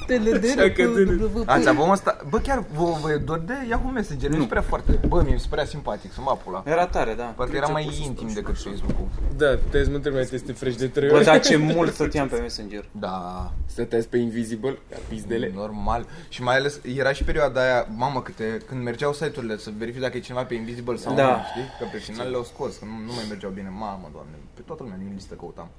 [1.45, 2.17] Ați avut ăsta?
[2.29, 4.29] Bă, chiar vă, vă e dor de Yahoo Messenger?
[4.29, 4.45] Nu.
[4.45, 4.99] prea foarte...
[5.07, 6.63] Bă, mi se părea simpatic, să mă pula.
[6.65, 7.23] Era tare, da.
[7.23, 9.07] Parcă era mai intim decât Facebook-ul.
[9.37, 11.23] Da, te mă trebuie să te fresh de trei Bă, ori.
[11.23, 12.85] dar ce mult stăteam pe Messenger.
[12.91, 15.51] Da, Stăteați pe Invisible, ca pizdele.
[15.55, 16.05] normal.
[16.29, 20.17] Și mai ales, era și perioada aia, mamă, câte, când mergeau site-urile să verifici dacă
[20.17, 21.29] e cineva pe Invisible sau Da.
[21.29, 21.63] nu, știi?
[21.79, 23.69] Că pe final le-au scos, că nu, nu mai mergeau bine.
[23.69, 25.69] Mamă, doamne, pe toată lumea din listă căutam.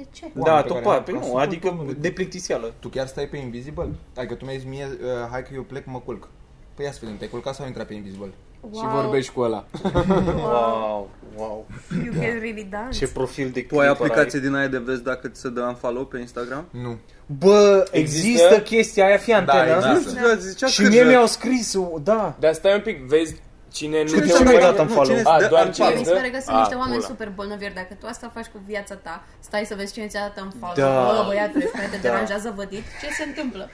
[0.00, 0.24] De ce?
[0.34, 1.92] Da, pe tot care pa, am- pe ca nu, super adică domnule.
[2.00, 2.72] de plictisială.
[2.78, 3.88] Tu chiar stai pe Invisible?
[4.16, 6.28] Adică tu mi-ai zis mie, uh, hai că eu plec, mă culc.
[6.74, 8.30] Păi ia să vedem, te-ai culcat sau ai intrat pe Invisible?
[8.74, 9.64] Și vorbești cu ăla.
[10.36, 11.66] Wow, wow.
[12.04, 12.98] You can really dance.
[12.98, 15.60] Ce profil de Tu ai creeper aplicație din aia de vezi dacă ți se dă
[15.60, 16.64] un follow pe Instagram?
[16.70, 16.98] Nu.
[17.38, 18.60] Bă, există, Există?
[18.60, 19.76] chestia aia, fii antenă.
[19.76, 19.92] există.
[19.92, 22.36] Nu știu, zicea Și că mie de- mi-au scris, da.
[22.38, 23.36] Dar stai un pic, vezi
[23.72, 25.16] cine nu Cine te ce mi-a dat nu, în follow?
[25.16, 26.00] cine A, îți dă doar un cine follow.
[26.02, 27.08] Mi se pare că sunt A, niște oameni pula.
[27.12, 27.68] super bolnavi.
[27.80, 29.14] Dacă tu asta faci cu viața ta,
[29.48, 30.76] stai să vezi cine ți-a dat în follow.
[30.82, 30.92] Da.
[31.08, 33.64] Bă, băiatule, care te deranjează vădit, ce se întâmplă?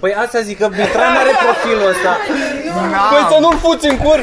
[0.00, 2.12] Păi asta zic că Mitran are profilul ăsta.
[3.12, 4.18] Păi să nu-l fuți în cur!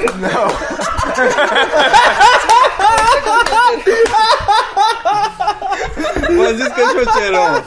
[6.38, 7.64] V-am zis că și eu ce rău.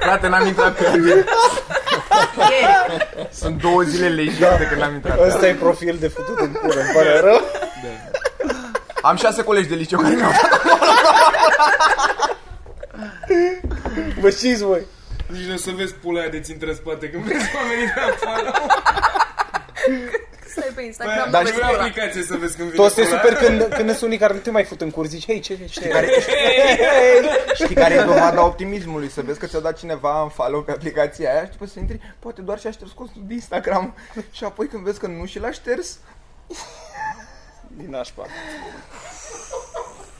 [0.00, 1.24] Frate, n-am intrat pe el.
[3.40, 5.28] Sunt două zile legit de când n-am intrat pe el.
[5.28, 7.40] Ăsta e profil de futut în cură, îmi pare rău.
[9.02, 10.30] Am șase colegi de liceu care mi-au
[14.20, 14.80] Vă știți voi.
[15.26, 17.86] Nici nu o să vezi pula aia de ți intră în spate când vezi oamenii
[17.86, 18.52] de afară.
[20.74, 21.84] Stai pe Instagram, Dar nu și vezi Nu e pula.
[21.84, 23.14] aplicație să vezi când vine Toți se pula.
[23.20, 25.66] super când, când sunt unii care nu te mai fut în curs, zici, hei, ce,
[25.66, 26.08] ce, care,
[27.54, 29.08] Știi care e dovada optimismului?
[29.10, 32.14] Să vezi că ți-a dat cineva în follow pe aplicația aia și după să intri,
[32.18, 33.94] poate doar și-a șters costul de Instagram.
[34.32, 35.98] Și apoi când vezi că nu și l-a șters,
[37.76, 38.26] din nașpa.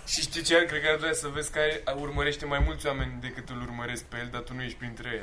[0.06, 0.64] Și știi ce?
[0.64, 4.16] Cred că ar trebui să vezi care urmărește mai mulți oameni decât îl urmăresc pe
[4.20, 5.22] el, dar tu nu ești printre ei.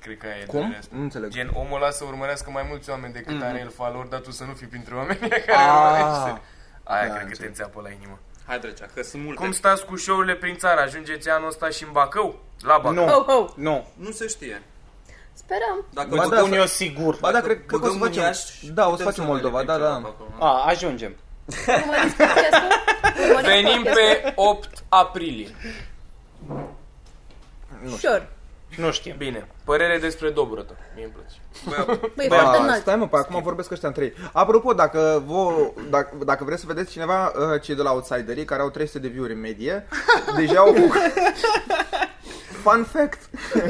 [0.00, 0.58] Cred că aia e Cum?
[0.58, 0.94] durerea asta.
[0.96, 1.30] Nu înțeleg.
[1.30, 3.44] Gen, omul ăla să urmărească mai mulți oameni decât Mhm.
[3.44, 6.40] are el follower, dar tu să nu fii printre oamenii care îl urmărește.
[6.82, 7.48] Aia Da, cred că te înțeleg.
[7.48, 8.18] înțeapă la inimă.
[8.46, 9.40] Hai trecea, că sunt multe.
[9.42, 10.80] Cum stați cu show-urile prin țară?
[10.80, 12.38] Ajungeți anul ăsta și în Bacău?
[12.60, 12.92] La Bacău.
[12.92, 13.50] Nu, Oh, oh.
[13.56, 13.86] nu.
[13.94, 14.62] Nu se știe.
[15.32, 15.84] Sperăm.
[15.92, 17.16] Dacă Vă da, spun să- eu sigur.
[17.20, 18.22] Ba da, cred, cred că o să băgăm în facem.
[18.22, 20.08] Iași, Da, o să putem facem mai Moldova, ridicăm da, ceva da.
[20.08, 20.44] pe acolo.
[20.52, 21.14] A, ajungem.
[21.68, 22.68] Urmăriți podcastul?
[23.28, 24.22] Urmăriți Venim podcastul?
[24.24, 25.48] pe 8 aprilie.
[27.98, 28.28] Sure.
[28.76, 29.14] Nu știm.
[29.18, 29.48] Bine.
[29.64, 30.76] Părere despre Dobrătă.
[30.94, 31.36] Mie îmi place.
[32.16, 32.80] Băi, Ba, foarte înalt.
[32.80, 34.12] stai mă, pe acum vorbesc ăștia între ei.
[34.32, 38.62] Apropo, dacă, vă, dacă, dacă vreți să vedeți cineva, uh, cei de la Outsiderii, care
[38.62, 39.86] au 300 de view-uri în medie,
[40.36, 40.92] deja au făcut...
[42.62, 43.20] Fun fact!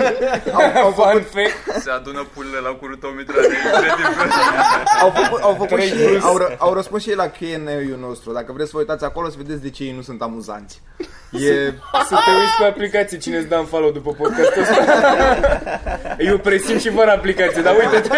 [0.56, 1.82] au, au, Fun făcut, fact.
[1.82, 4.30] Se adună pulele la curul tău, Mitra, de incredibil.
[5.02, 6.22] au, făcut, au, făcut Trei și, plus.
[6.24, 8.32] au, ră- au răspuns și ei la Q&A-ul nostru.
[8.32, 10.82] Dacă vreți să vă uitați acolo, să vedeți de ce ei nu sunt amuzanți.
[11.32, 11.72] E...
[12.08, 16.16] Să te uiți pe aplicație cine îți dă în follow după podcastul ăsta.
[16.18, 18.16] Eu presim și fără aplicație, dar uite-te.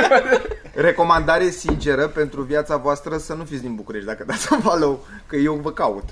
[0.75, 5.37] Recomandare sinceră pentru viața voastră să nu fiți din București dacă dați un follow, că
[5.37, 6.05] eu vă caut.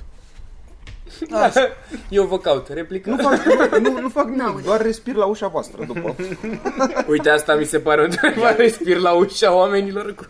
[2.18, 3.10] Eu vă caut, replică.
[3.10, 3.44] Nu fac,
[3.78, 4.62] nu, nu fac nimic, N-aud.
[4.64, 6.14] doar respir la ușa voastră după.
[7.10, 8.56] Uite, asta mi se pare o întrebare.
[8.56, 10.24] Respir la ușa oamenilor cu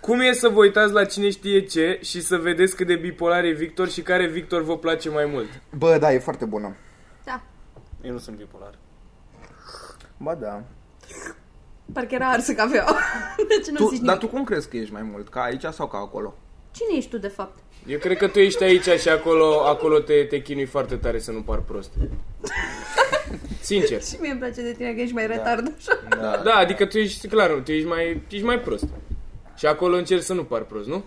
[0.00, 3.44] Cum e să vă uitați la cine știe ce și să vedeți cât de bipolar
[3.44, 5.48] e Victor și care Victor vă place mai mult?
[5.76, 6.76] Bă, da, e foarte bună.
[7.24, 7.42] Da.
[8.02, 8.74] Eu nu sunt bipolar.
[10.16, 10.62] Ba da.
[11.92, 12.96] Parcă era arsă cafeaua.
[13.48, 14.20] Deci nu Tu, zici dar nimic.
[14.30, 15.28] tu cum crezi că ești mai mult?
[15.28, 16.34] Ca aici sau ca acolo?
[16.70, 17.58] Cine ești tu, de fapt?
[17.86, 21.30] Eu cred că tu ești aici și acolo, acolo te, te chinui foarte tare să
[21.30, 21.90] nu par prost.
[23.60, 24.02] Sincer.
[24.02, 25.98] Și mie îmi place de tine că ești mai retard așa.
[26.44, 28.84] Da, adică tu ești, clar, tu ești mai, tu ești mai prost.
[29.56, 31.04] Și acolo încerci să nu par prost, nu?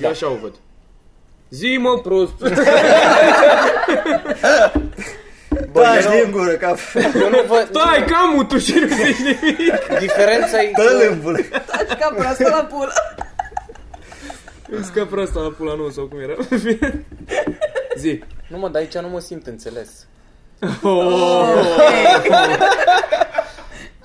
[0.00, 0.54] Eu așa o văd.
[1.50, 2.34] Zi mă prost!
[5.72, 6.74] Bă, Taci eu, nu, din gură, ca...
[7.20, 7.68] eu nu văd...
[7.70, 9.98] Stai, cam tu și nu zici nimic.
[9.98, 10.82] Diferența e că...
[10.82, 11.42] Tălâmbule.
[11.42, 12.92] Taci ca proastă la pulă.
[14.70, 16.34] Îți că prosta la pula nu sau cum era.
[17.98, 18.22] Zi.
[18.48, 20.06] Nu mă, dar aici nu mă simt înțeles.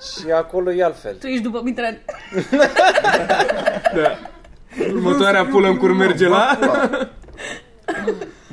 [0.00, 1.14] Și acolo e altfel.
[1.14, 1.98] Tu ești după Mitran.
[3.94, 4.18] Da.
[4.88, 6.58] Următoarea pulă în cur merge la...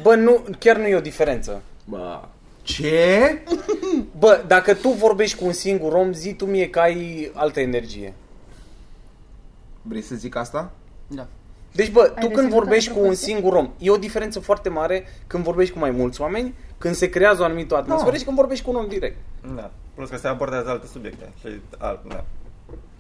[0.01, 1.61] Bă, nu, chiar nu e o diferență.
[1.85, 2.29] Ba.
[2.61, 3.41] Ce?
[4.19, 8.13] Bă, dacă tu vorbești cu un singur om, zi tu mie că ai altă energie.
[9.81, 10.71] Vrei să zic asta?
[11.07, 11.27] Da.
[11.71, 13.33] Deci, bă, tu reținut când vorbești într-o cu un chestie?
[13.33, 17.09] singur om, e o diferență foarte mare când vorbești cu mai mulți oameni, când se
[17.09, 18.17] creează o anumită atmosferă Da.
[18.17, 19.17] și când vorbești cu un om direct.
[19.55, 19.71] Da.
[19.95, 21.29] Plus că se abordează alte subiecte.
[21.39, 22.23] Și alt, da.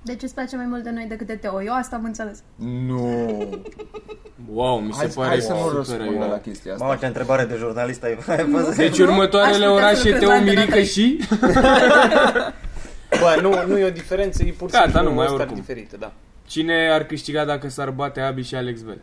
[0.01, 1.61] Deci îți place mai mult de noi decât de Teo.
[1.63, 2.43] Eu asta am înțeles.
[2.55, 3.43] Nu.
[4.53, 6.27] Wow, mi se Hai, pare hai să nu super răspund aiurea.
[6.27, 6.85] la chestia asta.
[6.85, 8.75] Mamă, ce întrebare de jurnalist ai ai văzut?
[8.75, 9.05] Deci Nu?
[9.05, 10.85] următoarele Aș putea orașe să lucrez Teo la Antena Mirică 3.
[10.85, 11.19] și...
[13.19, 15.27] Bă, nu, nu e o diferență, e pur și Da, simplu da, nu, mai o
[15.27, 15.59] stare oricum.
[15.59, 16.11] diferită, da.
[16.49, 19.01] Cine ar câștiga dacă s-ar bate Abi și Alex Vele?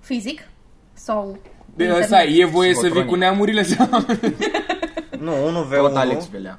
[0.00, 0.48] Fizic?
[0.92, 1.38] Sau...
[1.74, 2.06] De internet?
[2.06, 3.10] stai, e voie să vii Psihotronic.
[3.10, 3.88] cu neamurile sau...
[5.26, 6.58] Nu, unul v Tot 1 Alex Velea.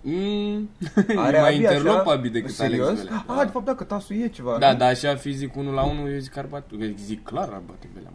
[0.00, 0.68] Mm,
[1.16, 2.10] Are e mai abi interlop așa?
[2.10, 2.86] Abi decât Serios?
[2.88, 3.22] Alex Vele.
[3.26, 4.58] Ah, de fapt, dacă tasul e ceva.
[4.58, 4.78] Da, nu?
[4.78, 7.62] da, așa fizic unul la unul, eu zic că ar bate, eu zic clar ar
[7.66, 8.10] bate Vele.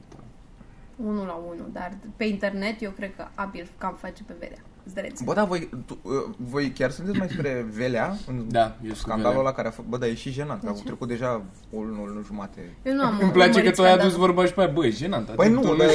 [0.96, 4.58] Unul la unul, dar pe internet eu cred că Abil cam face pe vedea.
[4.86, 5.22] Zdreț.
[5.22, 8.16] Bă, da, voi, tu, uh, voi chiar sunteți mai spre Velea?
[8.28, 9.40] În Da, eu sunt Scandalul Velea.
[9.40, 9.88] ăla care a fost...
[9.88, 11.42] Bă, dar e și jenant, că a trecut deja
[11.74, 12.76] o lună, o lună jumate.
[12.84, 14.26] Eu nu am Îmi place că urmărit tu ai adus scandalul.
[14.26, 15.30] vorba și pe aia, băi, jenant.
[15.30, 15.88] Păi adică nu, tu dar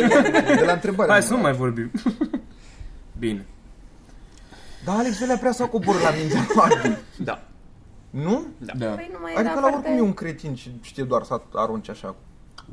[0.57, 1.11] de la întrebare.
[1.11, 1.91] Hai să nu mai vorbim.
[3.19, 3.47] Bine.
[4.85, 6.47] Da, Alex Velea prea s-a coborât la mintea
[6.83, 6.97] lui.
[7.19, 7.43] Da.
[8.11, 8.47] Nu?
[8.77, 8.87] Da.
[8.87, 9.77] Păi nu mai era Adică la foarte...
[9.77, 12.15] oricum e un cretin și știe doar să arunce așa.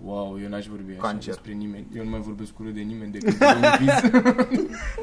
[0.02, 1.34] Wow, eu n-aș vorbi așa Cancer.
[1.34, 1.88] despre nimeni.
[1.96, 4.12] Eu nu mai vorbesc urât de nimeni decât domnul Fiz.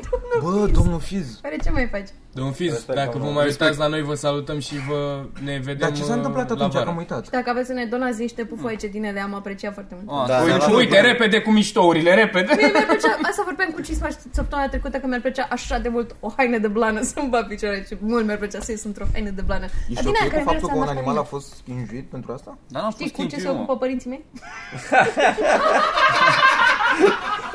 [0.43, 1.39] Bă, domnul Fiz.
[1.43, 2.09] Care ce mai faci?
[2.33, 3.33] Domnul Fiz, Respect, dacă vă domnul.
[3.35, 6.49] mai uitați la noi, vă salutăm și vă ne vedem Dar ce s-a uh, întâmplat
[6.49, 6.85] la atunci, vară.
[6.85, 7.31] că am uitat?
[7.31, 10.21] Dacă aveți să ne donați niște pufoice din ele, am apreciat foarte mult.
[10.21, 10.77] Ah, Da, da, da, Uite, da.
[10.77, 12.53] uite, repede cu miștourile, repede.
[12.57, 16.15] Mie mi-ar plăcea, asta vorbeam cu Cisma săptămâna trecută, că mi-ar plăcea așa de mult
[16.21, 19.31] o haină de blană să-mi bat picioare și mult mi-ar plăcea să ies într-o haină
[19.31, 19.65] de blană.
[19.65, 21.31] Ești Dar din aia ok care cu faptul merge că un la animal a familie.
[21.31, 22.59] fost injuit pentru asta?
[22.69, 23.59] Dar n-am Știți fost cu ce se ingiu, mă.
[23.63, 24.25] ocupă părinții mei?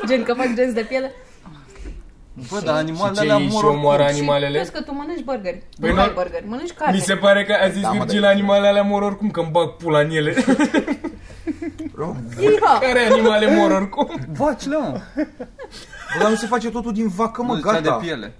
[0.08, 1.12] Gen că fac genți de piele?
[2.50, 4.18] Bă, dar Și animalele ce alea iei și mor omoară oricum.
[4.20, 4.56] animalele?
[4.58, 5.62] Crezi că tu mănânci burgeri.
[5.80, 6.94] Păi nu nu- ai burgeri, mănânci carne.
[6.96, 9.40] Mi se pare că a zis Da, mă, Virgil, dar- animalele alea mor oricum, că
[9.40, 10.34] îmi bag pula în ele.
[12.40, 12.78] Iha!
[12.80, 14.08] Care animale mor oricum?
[14.36, 15.00] Vacile, mă.
[15.16, 17.98] Bă, dar nu se face totul din vacă, mă, Nu, cea gata.
[18.00, 18.32] de piele.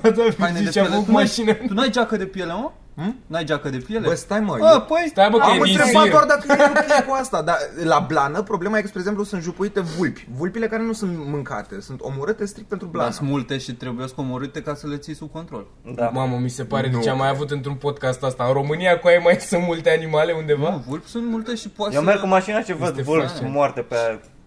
[0.00, 0.88] Bă, da, Haine de Virgil ce-a piele.
[0.88, 1.52] făcut Tu n-ai- mașină.
[1.52, 2.70] Tu n-ai geacă de piele, mă?
[2.96, 3.16] Hm?
[3.26, 4.06] N-ai geacă de piele?
[4.06, 5.06] Bă, stai mă, Bă, eu- păi...
[5.08, 6.10] Stai bă, că Am e din întrebat sir.
[6.10, 9.42] doar dacă e ok cu asta, dar la blană problema e că, spre exemplu, sunt
[9.42, 10.26] jupuite vulpi.
[10.36, 13.10] Vulpile care nu sunt mâncate, sunt omorâte strict pentru Dar blană.
[13.12, 15.66] sunt multe și trebuie să omorâte ca să le ții sub control.
[15.94, 16.08] Da.
[16.08, 16.96] Mamă, mi se pare Nu.
[16.98, 18.44] de ce am mai avut într-un podcast asta.
[18.44, 20.70] În România cu aia mai sunt multe animale undeva?
[20.70, 22.06] Nu, vulpi sunt multe și poate Eu să...
[22.06, 23.52] merg cu mașina și văd Este vulpi fain.
[23.52, 23.96] moarte pe...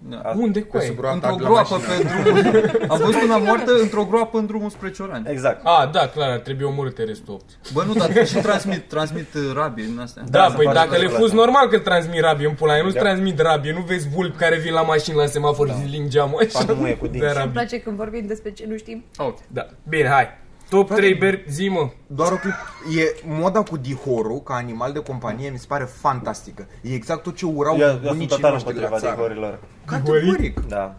[0.09, 0.17] Da.
[0.17, 0.35] Asta.
[0.39, 0.87] Unde cu Pe aia?
[0.87, 2.09] sub groapa Într-o de la groapă mașină.
[2.09, 2.71] pe drumul...
[2.89, 5.25] Am văzut una moartă într-o groapă în drumul spre Ciorani.
[5.29, 5.61] Exact.
[5.65, 7.43] A, da, clar, ar trebui omorâte restul 8.
[7.73, 10.23] Bă, nu, dar și transmit, transmit uh, rabie din astea.
[10.29, 11.45] Da, Da, se păi face dacă le întâmplă fuzi asta.
[11.45, 13.01] normal că transmit rabie în pula aia, nu-ți Da.
[13.01, 16.59] transmit rabie, nu vezi vulpi care vin la mașini la semafor și ling geamul așa.
[16.65, 17.19] Fac muie cu dinți.
[17.25, 17.51] De Îmi rabie.
[17.51, 19.03] place când vorbim despre ce nu știm.
[19.17, 19.65] Ok, da.
[19.89, 20.43] Bine, hai.
[20.69, 21.89] Top 3 ber, zi mă.
[22.07, 22.53] Doar o clip.
[22.99, 26.67] E moda cu dihorul ca animal de companie mi se pare fantastică.
[26.81, 29.15] E exact tot ce urau Eu, eu sunt bunicii total noștri la împotriva țară.
[29.15, 29.59] dihorilor.
[29.85, 30.59] Categoric.
[30.67, 30.95] Da.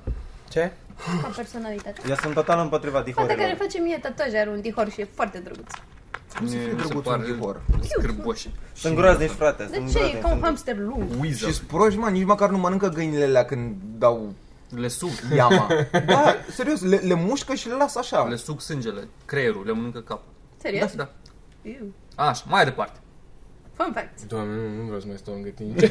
[0.49, 0.73] Ce?
[1.23, 2.01] Ca personalitate.
[2.09, 3.57] Eu sunt total împotriva Fata care dihorilor.
[3.61, 5.71] face mie tatuaj are un dihor și e foarte drăguț.
[6.41, 7.61] Nu se Mie fie mi se drăguț un pare dihor.
[7.83, 8.51] scârboși.
[8.73, 9.65] Sunt groaznici, frate.
[9.65, 9.97] De Sunt ce?
[9.99, 10.23] E groaznici.
[10.23, 11.03] ca un sunt- hamster lung.
[11.13, 11.51] Și Weasel.
[11.51, 14.33] sproși, mă, nici măcar nu mănâncă găinile alea când dau
[14.77, 15.11] Le suc.
[15.35, 15.67] iama.
[16.07, 18.25] Da, serios, le, le mușcă și le lasă așa.
[18.25, 20.33] Le suc sângele, creierul, le mănâncă capul.
[20.57, 20.95] Serios?
[20.95, 21.11] Da, da.
[21.71, 21.95] Iu.
[22.15, 22.99] Așa, mai departe.
[23.73, 24.23] Fun fact.
[24.23, 25.75] Doamne, nu, nu vreau să mai stau lângă tine.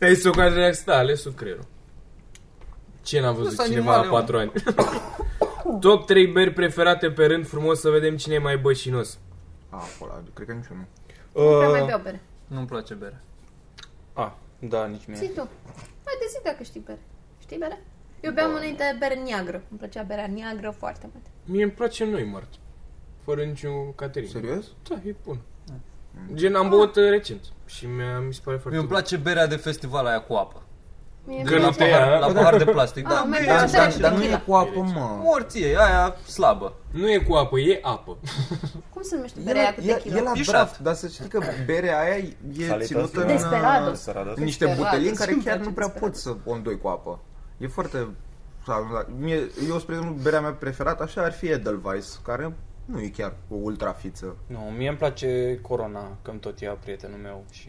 [0.00, 1.64] Ai să o care reacție, da, ales sub creierul.
[3.02, 4.52] Ce n-a văzut Sunt cineva animale, la 4 ani?
[5.80, 9.18] Top 3 beri preferate pe rând, frumos să vedem cine e mai bășinos.
[9.70, 10.86] A, ăla, cred că nici eu nu.
[11.50, 12.20] Nu prea mai Uh, beau bere.
[12.46, 13.20] Nu-mi place bere.
[14.12, 15.16] a, da, nici mie.
[15.16, 15.48] Zi tu.
[16.04, 16.98] Hai de zi dacă știi bere.
[17.40, 17.82] Știi bere?
[18.20, 19.62] Eu beam înainte bere neagră.
[19.70, 21.24] Îmi plăcea berea neagră foarte mult.
[21.44, 22.48] Mie îmi place noi mart.
[23.24, 24.30] Fără nicio caterină.
[24.32, 24.66] Serios?
[24.88, 25.38] Da, e bun.
[26.34, 28.96] Gen, am băut uh, recent și mi-a, mi se pare foarte Mie îmi bun.
[28.96, 30.62] place berea de festival aia cu apă.
[31.26, 31.98] Mie De îmi la nu te place- ia.
[31.98, 33.06] pahar, la pahar de plastic.
[33.06, 34.36] Ah, Da, mi-e Dar, place dar, și dar nu tequila.
[34.36, 35.18] e cu apă, mă.
[35.22, 36.74] morție, aia slabă.
[36.90, 38.16] Nu e cu apă, e apă.
[38.92, 40.18] Cum se numește E berea la, aia cu e, tequila?
[40.18, 40.54] e la Pișat.
[40.54, 42.34] draft, dar să știi că berea aia e
[42.66, 43.32] Salitos, ținută în, da.
[43.32, 43.92] Desperados.
[43.98, 44.36] uh, Sărados.
[44.36, 44.90] în niște Desperados.
[44.90, 46.18] butelii în care Îmi chiar place nu prea Desperados.
[46.18, 47.20] poți să o îndoi cu apă.
[47.58, 48.08] E foarte
[48.66, 52.54] sau, da, mie, eu, spre exemplu, berea mea preferată așa ar fi Edelweiss, care
[52.84, 54.36] nu e chiar o ultra fiță.
[54.46, 57.68] Nu, mie îmi place Corona, că îmi tot ia prietenul meu și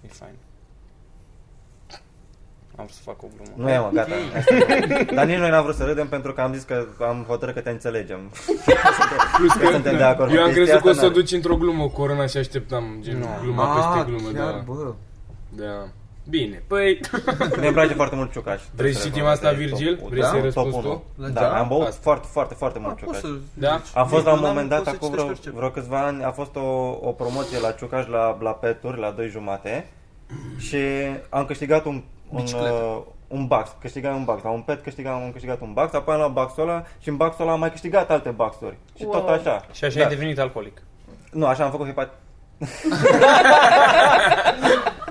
[0.00, 0.34] e fain.
[2.80, 3.50] Am vrut să fac o glumă.
[3.54, 4.10] Nu e, mă, gata.
[5.16, 7.60] Dar nici noi n-am vrut să râdem pentru că am zis că am hotărât că
[7.60, 8.20] te înțelegem.
[9.36, 10.30] Plus Că suntem de acord.
[10.34, 11.20] eu am cu crezut chestia că o asta, să o n-are.
[11.20, 13.26] duci într-o glumă Corona și așteptam gen Nu.
[13.42, 14.62] gluma peste glumă, chiar, da.
[14.66, 14.92] bă.
[15.48, 15.88] Da.
[16.28, 17.00] Bine, păi
[17.58, 18.62] Mie îmi place foarte mult Ciucaș.
[18.74, 20.00] Vrei să citim asta, Virgil?
[20.08, 21.04] Vrei să-i răspunzi tu?
[21.32, 21.98] Da, am băut Asta.
[22.02, 23.20] foarte, foarte, foarte Ah, mult Ciucaș.
[23.54, 23.80] Da?
[23.94, 25.58] Am fost la un N-am moment dat, fost să acum vreo, citești orice.
[25.58, 26.60] vreo câțiva ani, a fost o,
[27.08, 29.86] o promoție la Ciucaș la, la peturi, la 2 jumate
[30.58, 30.78] și
[31.28, 32.72] am câștigat un, un, Bicicletă.
[32.72, 36.14] uh, un box, câștigai un box, la un pet câștigam, am câștigat un box, apoi
[36.14, 39.12] am luat boxul ăla și în boxul ăla am mai câștigat alte boxuri și tot
[39.26, 39.28] Wow.
[39.28, 39.64] așa.
[39.72, 40.04] Și așa da.
[40.04, 40.82] ai devenit alcoolic.
[41.32, 42.10] Nu, așa am făcut hepat...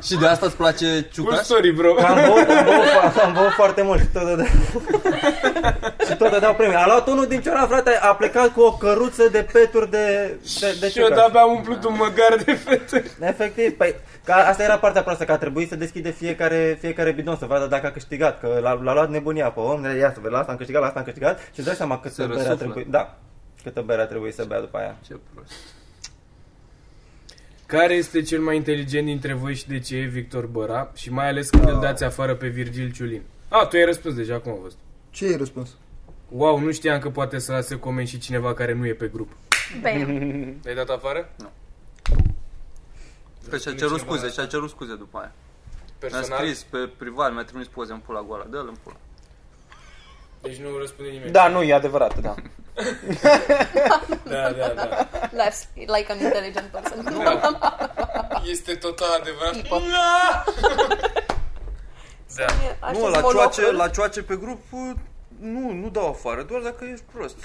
[0.02, 1.38] Și de asta îți place Cool ciucaș?
[1.40, 1.94] story, bro.
[1.94, 4.48] Că am băut, am băut, fo- am băut foarte mult și tot dădeau,
[6.10, 6.76] și tot dădeau premii.
[6.76, 10.78] A luat unul din cioran, frate, a plecat cu o căruță de peturi de, de,
[10.80, 11.17] de Și eu ciucaș.
[11.17, 13.04] de-abia am umplut un măgar de fete.
[13.22, 17.36] Efectiv, păi, ca, asta era partea proastă, că a trebuit să deschide fiecare, fiecare bidon
[17.36, 20.34] să vadă dacă a câștigat, că l-a, l-a luat nebunia pe om, ia să vezi,
[20.34, 22.34] la asta am câștigat, la asta am câștigat și îți dai seama câtă Se bere
[22.34, 22.56] a răsuflă.
[22.65, 23.17] trebuit, da,
[23.63, 24.95] câtă bere a trebuit să bea după aia.
[25.08, 25.52] Ce prost.
[27.65, 30.91] Care este cel mai inteligent dintre voi și de ce e Victor Băra?
[30.95, 33.22] Și mai ales când îl dați afară pe Virgil Ciulin.
[33.50, 34.78] A, tu ai răspuns deja, acum am văzut.
[35.10, 35.69] Ce ai răspuns?
[36.30, 39.32] Wow, nu știam că poate să lase coment și cineva care nu e pe grup.
[39.82, 40.02] Bam.
[40.63, 41.30] L-ai dat afară?
[43.50, 45.32] Că și-a cerut scuze, și-a cerut scuze după aia.
[46.02, 46.38] Mi-a Personal?
[46.38, 48.48] scris pe privat, mi-a trimis poze în pula goală.
[48.50, 48.96] Dă-l în pula.
[50.42, 51.32] Deci nu răspunde nimeni.
[51.32, 52.36] Da, nu, e adevărat, da.
[54.24, 55.10] Da, da, da.
[55.32, 57.24] Laughs like an intelligent person.
[58.52, 59.54] Este total adevărat.
[59.54, 59.82] Tipă.
[62.36, 62.92] Da.
[62.92, 64.62] Nu, la cioace, la cioace pe grup,
[65.39, 67.38] nu, nu dau afară, doar dacă ești prost.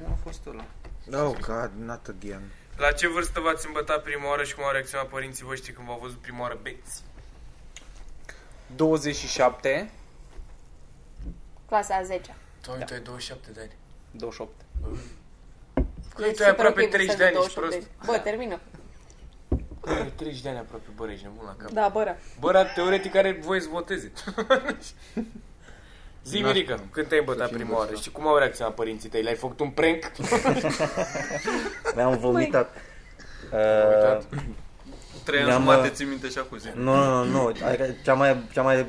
[0.00, 0.64] Nu a fost ăla.
[1.24, 2.42] Oh, God, not again.
[2.76, 5.98] La ce vârstă v-ați îmbătat prima oară și cum au reacționat părinții voștri când v-au
[6.02, 7.02] văzut prima oară beți?
[8.76, 9.90] 27,
[11.68, 12.36] Clasa a 10.
[12.60, 13.72] Tu, tu ai 27 de ani.
[14.10, 14.52] 28.
[16.14, 17.90] Că tu ai aproape 30 de ani, ești prost.
[18.06, 18.60] Bă, termină.
[19.80, 21.70] Ai 30 de ani aproape, bă, ești nebun la cap.
[21.70, 22.18] Da, bără.
[22.40, 24.12] Bă, teoretic are voie să voteze.
[26.28, 29.22] Zi, Mirica, când te-ai bătat prima oară și cum au reacționat părinții tăi?
[29.22, 30.10] Le-ai făcut un prank?
[31.96, 32.74] Mi-am vomitat.
[33.52, 34.22] Uitat.
[34.32, 34.38] Uh,
[35.24, 36.68] Trei ani Ne-am, jumate uh, ții minte și acum zi.
[36.74, 38.86] nu, nu, nu, nu, adică cea mai, cea mai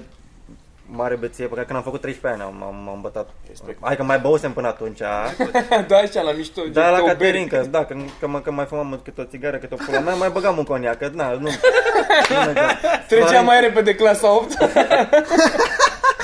[0.86, 3.30] mare beție pe care când am făcut 13 ani am, am, am bătat.
[3.80, 5.00] Adică mai băusem până atunci.
[5.88, 6.62] da, așa, la mișto.
[6.62, 9.58] gen Da, la două Caterinca, da, că, că, mă, că mai fumam câte o țigară,
[9.58, 11.40] câte o pula mea, mai băgam un coniac, că na, nu.
[11.40, 11.50] nu
[12.46, 12.80] mergea.
[13.08, 14.58] Trecea Florin- mai repede clasa 8.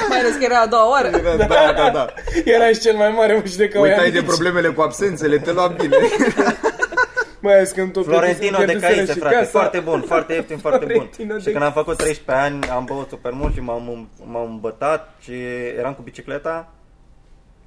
[0.09, 1.09] Mai ales că era a doua oară.
[1.37, 2.13] Da, da, da.
[2.55, 5.51] Era și cel mai mare mă și de că Uitai de problemele cu absențele, te
[5.51, 5.97] lua bine.
[7.39, 10.93] Mai ales când tot Florentino de Caise, frate, foarte bun, foarte ieftin, foarte bun.
[10.93, 14.49] Florentino Și de când am făcut 13 ani, am băut super mult și m-am, m-am
[14.51, 15.33] îmbătat și
[15.77, 16.74] eram cu bicicleta.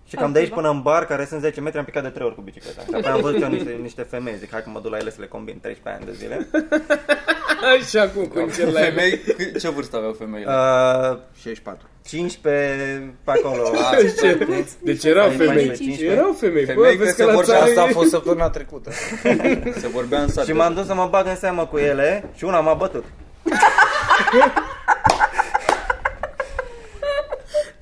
[0.08, 2.26] Și cam de aici până în bar, care sunt 10 metri, am picat de 3
[2.26, 2.80] ori cu bicicleta.
[2.82, 5.10] Și apoi am văzut eu niște, niște femei, zic, hai că mă duc la ele
[5.10, 6.46] să le combin 13 ani de zile.
[7.80, 8.88] Așa cum concert la ele.
[8.90, 10.50] Femei, cât- ce vârstă aveau femeile?
[10.50, 11.86] Uh, 64.
[12.06, 13.70] 15 pe acolo.
[14.20, 14.46] Ce?
[14.82, 15.64] Deci erau femei.
[15.66, 16.06] 15.
[16.06, 16.64] Erau femei.
[16.64, 18.90] Bă, Femei că vezi se că la vorbea țară Asta a e- fost săptămâna trecută.
[19.82, 20.44] Se vorbea în sat.
[20.44, 23.04] și m-am dus să mă bag în seamă cu ele și una m-a bătut.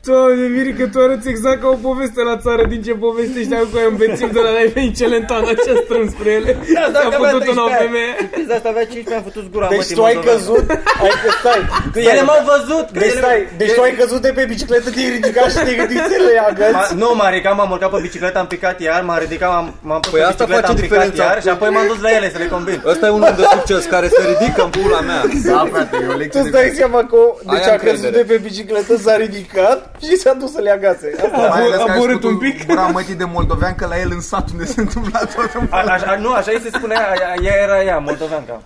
[0.07, 3.77] Doamne, Mirica, tu arăți exact ca o poveste la țară din ce povestești acum cu
[3.81, 6.51] aia un bețiv de la la în Celentano, ce strâns spre ele.
[6.75, 7.85] Da, S-a dacă avea făcut una o 13 ani.
[7.85, 8.12] femeie.
[8.49, 10.37] De asta avea 15 ani, am făcut gura Deci mătii tu ai moldovean.
[10.38, 10.66] căzut,
[11.05, 11.62] ai că stai.
[11.95, 12.87] Că ele m-au văzut.
[12.95, 15.77] că Deci ele- stai, deci tu ai căzut de pe bicicletă, te-ai ridicat și te-ai
[15.81, 16.95] gândit să le Ma, agăți.
[17.03, 20.11] nu, m-a ridicat, m-am urcat pe bicicletă, am picat iar, m-am ridicat, m-am, m-am pus
[20.14, 21.23] Păi pe asta bicicletă, face am picat diferența.
[21.31, 22.79] iar și apoi m-am dus la ele să le combin.
[22.92, 25.21] Ăsta e un om de succes care se ridică în pula mea.
[25.51, 27.77] Da, frate, e o Tu lecție îți de dai seama că o- deci Ai a
[27.77, 28.23] căzut încredere.
[28.23, 31.12] de pe bicicletă, s-a ridicat și s-a dus să le agațe.
[31.24, 32.66] Asta Mai ales că a ai borât făcut un pic.
[32.66, 35.76] Gura mătii de moldovean, că la el în sat unde se întâmpla tot în A,
[35.88, 38.62] așa, nu, așa îi se spunea, ea, ea era ea, moldoveanca.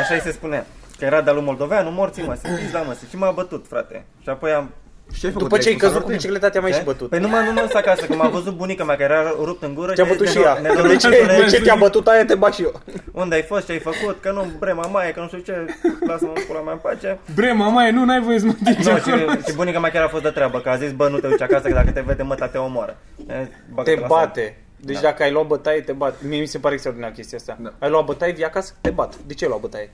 [0.00, 0.66] Așa îi se spunea.
[0.98, 3.64] Că era de-a lui moldovean, nu morții mă, se pizda mă, se- și m-a bătut,
[3.68, 4.04] frate.
[4.22, 4.70] Și apoi am...
[5.12, 5.48] Și ce ai făcut?
[5.48, 6.76] După ce ai Le-ai spus căzut cu la bicicleta, te-a mai Ce?
[6.78, 7.08] și bătut.
[7.08, 9.62] Păi nu m-a nu m-a dus acasă, că m-a văzut bunica mea care era rupt
[9.62, 10.58] în gură Te-a și bătut ne- și ea.
[10.62, 12.80] ne- Că De ce, de ce te-a bătut aia, te bat și eu.
[13.12, 15.64] Unde ai fost, ce ai făcut, că nu, brema mai, că nu știu ce,
[16.06, 17.18] lasă-mă în pula mea în pace.
[17.34, 19.16] Bre, mama, nu, n-ai voie să mă duci Nu, acolo.
[19.16, 21.26] și, și bunica mea chiar a fost de treabă, că a zis, bă, nu te
[21.28, 22.96] duci acasă, că dacă te vede măta te omoară.
[23.28, 24.56] E, bagă-te Te la bate.
[24.84, 25.00] Deci Da.
[25.02, 26.14] dacă ai luat bătaie, te bat.
[26.28, 27.56] Mie mi se pare extraordinar chestia asta.
[27.60, 27.72] Da.
[27.78, 29.14] Ai luat bătaie, vii acasă, te bat.
[29.26, 29.90] De ce ai luat bătaie?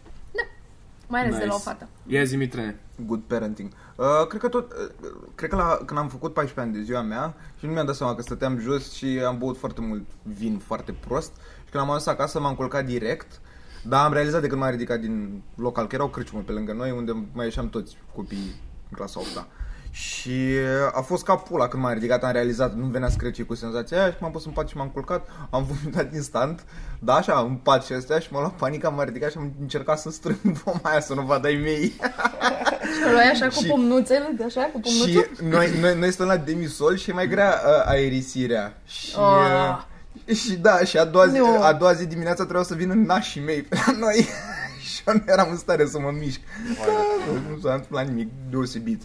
[1.08, 1.68] Mai ales de la o Nice.
[1.68, 1.88] fată.
[2.06, 2.80] Ia zi, Mitrane.
[3.06, 3.70] Good parenting.
[3.96, 4.88] Uh, cred că tot, uh,
[5.34, 7.94] cred că la, când am făcut 14 ani de ziua mea și nu mi-am dat
[7.94, 11.32] seama că stăteam jos și am băut foarte mult vin foarte prost
[11.64, 13.40] și când am ajuns acasă m-am culcat direct,
[13.84, 16.90] dar am realizat de când m-am ridicat din local, că erau cârciumă pe lângă noi
[16.90, 19.46] unde mai ieșeam toți copiii în clasa 8 -a.
[20.02, 23.54] Și uh, a fost ca pula când m-am ridicat, am realizat, nu venea screcii cu
[23.54, 26.64] senzația aia și m-am pus în pat și m-am culcat, am vomitat instant,
[26.98, 29.98] da, așa, în pat și astea și m-a luat panica, m-am ridicat și am încercat
[29.98, 31.88] să strâng voma aia să nu vadă ai mei.
[32.80, 35.08] Și o luai așa cu Și- pumnuțele, de așa, cu pumnuțul?
[35.37, 38.80] Și noi, noi, noi stăm la demisol și e mai grea uh, aerisirea.
[38.87, 39.78] Și, Ah.
[40.28, 41.62] uh, și da, și a doua, zi, Nu.
[41.62, 44.28] a doua zi dimineața trebuia să vină nașii mei pe la noi.
[44.92, 46.40] și eu nu eram în stare să mă mișc.
[47.50, 49.02] Nu s-a întâmplat nimic deosebit.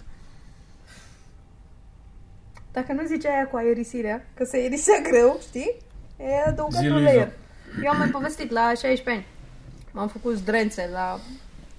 [2.74, 5.76] Dacă nu zice aia cu aerisirea, că se aerisea greu, știi?
[6.18, 7.10] E adăugat Zi, un Luiza.
[7.12, 7.32] layer.
[7.84, 9.26] Eu am mai povestit la 16 ani.
[9.92, 11.20] M-am făcut zdrențe la...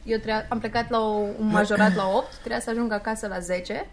[0.05, 0.47] Eu treia...
[0.49, 3.87] am plecat la o, un majorat la 8, trebuia să ajung acasă la 10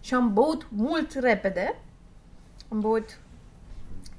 [0.00, 1.74] și am băut mult repede.
[2.68, 3.18] Am băut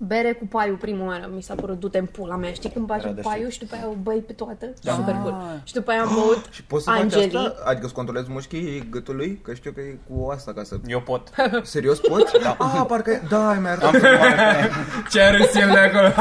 [0.01, 1.29] bere cu paiu prima oară.
[1.35, 2.51] Mi s-a părut du-te în pula mea.
[2.51, 4.65] Știi când bagi Era în de paiu și după aia o băi pe toată?
[4.83, 5.35] Super cool.
[5.63, 7.38] Și după aia am băut Și poți să faci Angelii.
[7.38, 7.55] asta?
[7.65, 9.41] Adică să controlezi mușchii gâtului?
[9.43, 10.75] Că știu că e cu asta ca să...
[10.88, 11.27] Eu pot.
[11.63, 12.33] Serios poți?
[12.41, 12.55] Da.
[12.59, 13.12] Ah, parcă...
[13.12, 13.93] e- Da, ai mai arătat.
[13.93, 14.31] Am filmat.
[15.12, 16.09] Ce a râs el de acolo?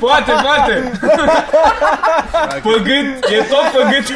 [0.00, 0.90] poate, poate!
[2.62, 4.12] Păgât, e tot păgât.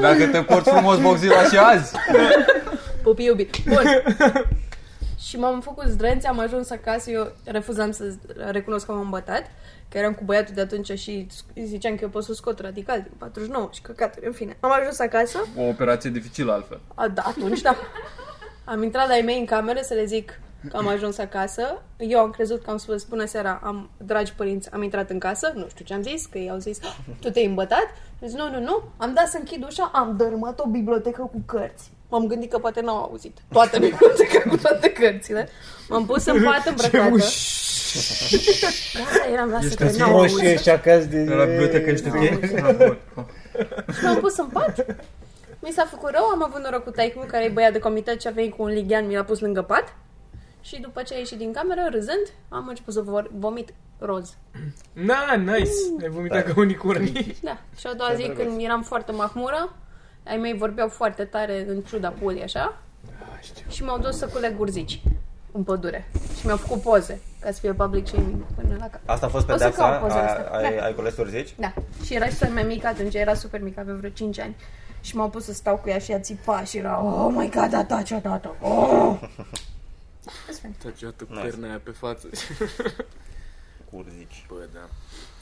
[0.00, 1.92] Dacă te porți frumos, Boxila, și azi.
[3.08, 3.54] Pupi iubit.
[3.66, 3.84] Bun.
[5.26, 8.14] și m-am făcut zdrențe, am ajuns acasă, eu refuzam să
[8.50, 9.42] recunosc că m-am bătat,
[9.88, 13.00] că eram cu băiatul de atunci și îi ziceam că eu pot să scot radical
[13.02, 14.56] din 49 și căcaturi, în fine.
[14.60, 16.80] Am ajuns acasă, O operație dificilă altfel.
[16.94, 17.76] a, da, atunci da.
[18.64, 20.40] Am intrat la ei mei în cameră să le zic
[20.70, 21.82] că am ajuns acasă.
[21.96, 25.52] Eu am crezut că am spus, bună seara, am, dragi părinți, am intrat în casă,
[25.54, 27.86] nu știu ce am zis, că ei au zis, "Ah, tu te-ai îmbătat?
[28.22, 31.42] Am zis, nu, nu, nu, am dat să închid ușa, am dărâmat o bibliotecă cu
[31.46, 31.90] cărți.
[32.08, 33.36] M-am gândit că poate n-au auzit.
[33.52, 35.48] Toată biblioteca cu toate cărțile.
[35.88, 37.16] M-am pus în pat îmbrăcată.
[38.94, 40.58] Da, eram lasă că n-au Roșie auzit.
[40.60, 41.24] și acasă de...
[41.34, 42.14] La bibliotecă ești ok?
[43.96, 44.86] Și m-am pus în pat.
[45.60, 48.26] Mi s-a făcut rău, am avut noroc cu taică care e băiat de comitet și
[48.26, 49.96] a venit cu un lighean, mi l-a pus lângă pat.
[50.60, 54.34] Și după ce a ieșit din cameră, râzând, am început să vor- vomit roz.
[54.92, 55.70] Na, nice.
[56.02, 57.36] Ai vomitat ca unicornii.
[57.42, 57.58] Da.
[57.78, 59.76] Și a doua zi, când eram foarte mahmură,
[60.28, 62.78] ai mei vorbeau foarte tare în ciuda pulii, așa.
[63.68, 65.00] Și m-au dus să culeg gurzici
[65.52, 66.08] în pădure.
[66.38, 69.00] Și mi-au făcut poze, ca să fie public shaming până la cap.
[69.06, 69.88] Asta a fost O să pedeapsa?
[69.88, 70.48] caut pozele astea.
[70.52, 70.84] A- Ai, Da.
[70.84, 71.54] ai cules urzici?
[71.58, 71.72] Da.
[72.04, 74.56] Și era și cel mai mică atunci, era super mică, avea vreo 5 ani.
[75.00, 77.70] Și m-au pus să stau cu ea și ea țipa și era, oh my god,
[77.70, 79.20] da, taci odată, oh!
[80.82, 81.40] Tăceată Nice.
[81.42, 82.26] perna aia pe față.
[83.90, 84.44] Cu urzici.
[84.48, 84.80] Bă, da.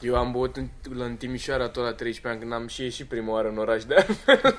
[0.01, 3.07] Eu am băut în, la, în Timișoara tot la 13 ani, când am și ieșit
[3.09, 4.59] prima oară în oraș de altfel.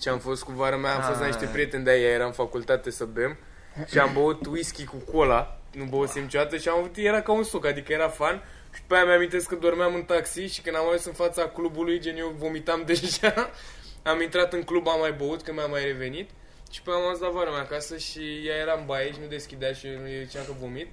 [0.00, 2.90] Și am fost cu vara mea, am fost la niște prieteni de-aia, era în facultate
[2.90, 3.38] să bem.
[3.86, 7.42] Și am băut whisky cu cola, nu băusem niciodată și am avut, era ca un
[7.42, 8.42] suc, adică era fan.
[8.74, 12.00] Și pe aia mi-amintesc că dormeam în taxi și când am ajuns în fața clubului,
[12.00, 13.50] gen eu vomitam deja.
[14.02, 16.30] Am intrat în club, am mai băut, că mi-a mai revenit.
[16.70, 19.18] Și pe aia am ajuns la vara mea acasă și ea era în baie și
[19.20, 20.88] nu deschidea și eu îi ziceam că vomit.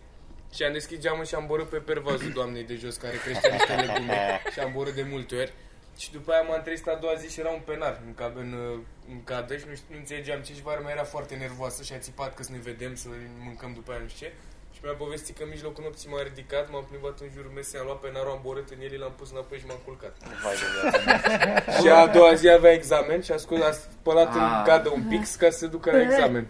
[0.56, 3.74] Și am deschis geamul și am borât pe pervazul doamnei de jos care crește niște
[3.76, 5.54] legume și am borât de multe ori.
[5.98, 8.52] Și după aia m-am trezit a doua zi și era un penar în, cab- în,
[8.54, 8.80] uh,
[9.12, 11.94] în cadă și nu, știu, nu înțelegeam ce și vara mea era foarte nervoasă și
[11.94, 13.08] a țipat că să ne vedem, să
[13.48, 14.34] mâncăm după aia nu știu ce.
[14.74, 17.86] Și mi-a povestit că în mijlocul nopții m-a ridicat, m-am plimbat în jurul mesei, am
[17.86, 20.14] luat penarul, am borât în el, l-am pus înapoi și m-am culcat.
[20.44, 21.00] Vai de viață.
[21.82, 24.64] Și a doua zi avea examen și a scos, a spălat în Ah.
[24.66, 26.48] cadă un pix ca să se ducă la examen.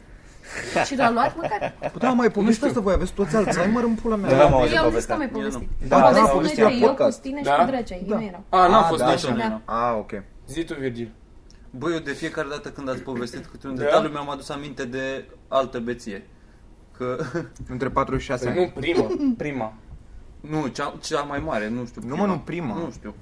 [0.87, 1.73] Și l-a luat măcar?
[1.97, 4.35] Da, mai povesti asta voi, aveți toți Alzheimer în pula mea.
[4.35, 5.13] Nu am auzit Eu am zis că povestea.
[5.15, 5.69] am mai povestit.
[5.87, 7.11] Da, Am da, povestit povestea noi trei, eu, podcast.
[7.17, 7.55] Costine și Da?
[7.55, 8.15] cu Drecea, ei Da.
[8.15, 8.43] nu erau.
[8.49, 9.35] A, n-am Ah, fost da, nici așa.
[9.65, 9.73] da.
[9.73, 10.11] Ah, ok.
[10.47, 11.11] Zi tu, Virgil.
[11.69, 13.81] Băi, eu de fiecare dată când ați povestit câte un Da?
[13.83, 16.27] detaliu mi-am adus aminte de altă beție.
[16.97, 17.17] Că,
[17.73, 18.61] Între 4 și 6 Păi ani.
[18.75, 19.07] nu, prima.
[19.37, 19.73] Prima.
[20.41, 22.01] nu, cea, cea mai mare, nu știu.
[22.05, 22.73] Nu, mă, nu, prima.
[22.75, 23.15] Nu știu.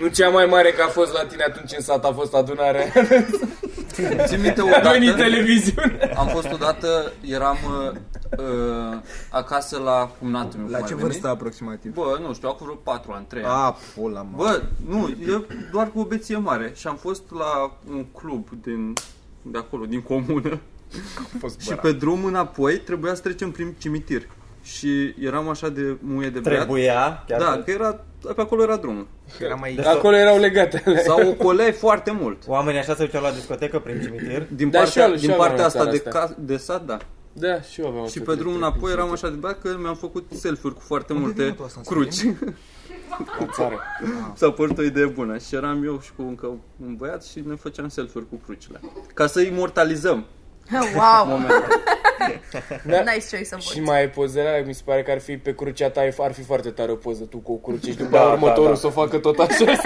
[0.00, 2.84] Nu cea mai mare că a fost la tine atunci în sat a fost adunarea.
[4.26, 6.12] Țin minte A venit odată, televiziune.
[6.16, 7.96] am fost odată, eram uh,
[8.38, 8.98] uh,
[9.30, 10.68] acasă la cumnatul meu.
[10.68, 11.10] La cum ce ar veni.
[11.10, 11.92] vârstă aproximativ?
[11.94, 13.52] Bă, nu știu, acum vreo 4 ani, 3 ani.
[13.52, 14.36] A, pula, mă.
[14.36, 18.92] Bă, nu, e doar cu o beție mare și am fost la un club din,
[19.42, 20.60] de acolo, din comună
[21.60, 24.28] și pe drum înapoi trebuia să trecem prin cimitir
[24.62, 26.56] și eram așa de muie de beat.
[26.56, 28.04] Trebuia, chiar Da, că era,
[28.34, 29.06] pe acolo era drumul.
[29.40, 29.78] Era mai...
[29.84, 31.02] Acolo erau legate alea.
[31.02, 32.42] Sau o coleai foarte mult.
[32.46, 34.46] Oamenii așa se duceau la discotecă prin cimitir.
[34.48, 36.10] Din Da, partea, și eu- și din eu partea am asta țara de, asta.
[36.10, 36.98] ca, de sat, da.
[37.32, 39.26] Da, și eu aveam Și asta pe de drum trei înapoi eram cuvinte.
[39.26, 41.94] așa de bea că mi-am făcut selfie-uri cu foarte Unde multe vine tu asta în
[41.94, 42.22] cruci.
[43.38, 43.78] În țară.
[44.34, 46.46] S-a părut o idee bună și eram eu și cu încă
[46.86, 48.80] un băiat și ne făceam selfie-uri cu crucile.
[49.14, 50.24] Ca să imortalizăm
[50.96, 51.26] Wow!
[51.26, 51.64] momentul.
[52.84, 53.02] Da.
[53.12, 53.88] Nice choice of Și words.
[53.90, 56.70] mai ai pozele, mi se pare că ar fi pe crucea ta, ar fi foarte
[56.70, 58.74] tare o poză tu cu o cruce și după Da, da, da, următorul da.
[58.74, 59.64] să o facă tot așa.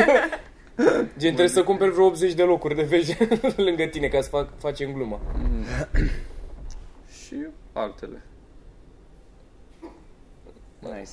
[1.18, 3.16] Gen, trebuie să cumperi vreo 80 de locuri de vege
[3.66, 5.20] lângă tine ca să fac, facem gluma.
[7.24, 7.37] Și
[7.72, 8.22] altele.
[10.78, 11.11] Nice.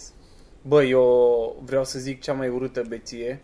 [0.62, 3.42] Bă, eu vreau să zic cea mai urâtă beție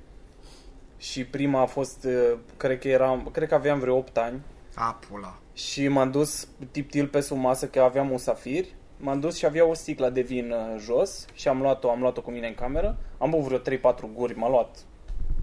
[0.97, 4.41] și prima a fost, uh, cred că eram, cred că aveam vreo 8 ani
[4.75, 5.37] A, pula.
[5.57, 8.65] Și m-am dus tiptil pe sub masă că aveam un safir.
[8.97, 12.21] M-am dus și avea o sticlă de vin uh, jos și am luat-o, am luat-o
[12.21, 12.97] cu mine în cameră.
[13.17, 14.77] Am băut vreo 3-4 guri, m-a luat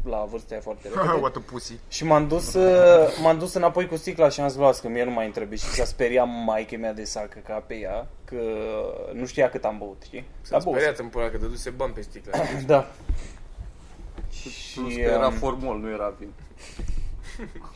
[0.05, 1.13] la vârsta aia foarte repede.
[1.23, 1.79] What a pussy.
[1.89, 5.05] Și m-am dus, uh, m-am dus înapoi cu sticla și am zis, "Las că mie
[5.05, 8.41] nu mai îmi trebuie și s-a speriat maica mea de sacă ca pe ea, că
[9.13, 10.25] nu știa cât am băut, știi?
[10.41, 10.77] S-a băut.
[10.77, 12.33] speriat în pula că dăduse bani pe sticlă.
[12.67, 12.87] Da.
[14.43, 16.29] Plus Și, că era um, formol, nu era vin.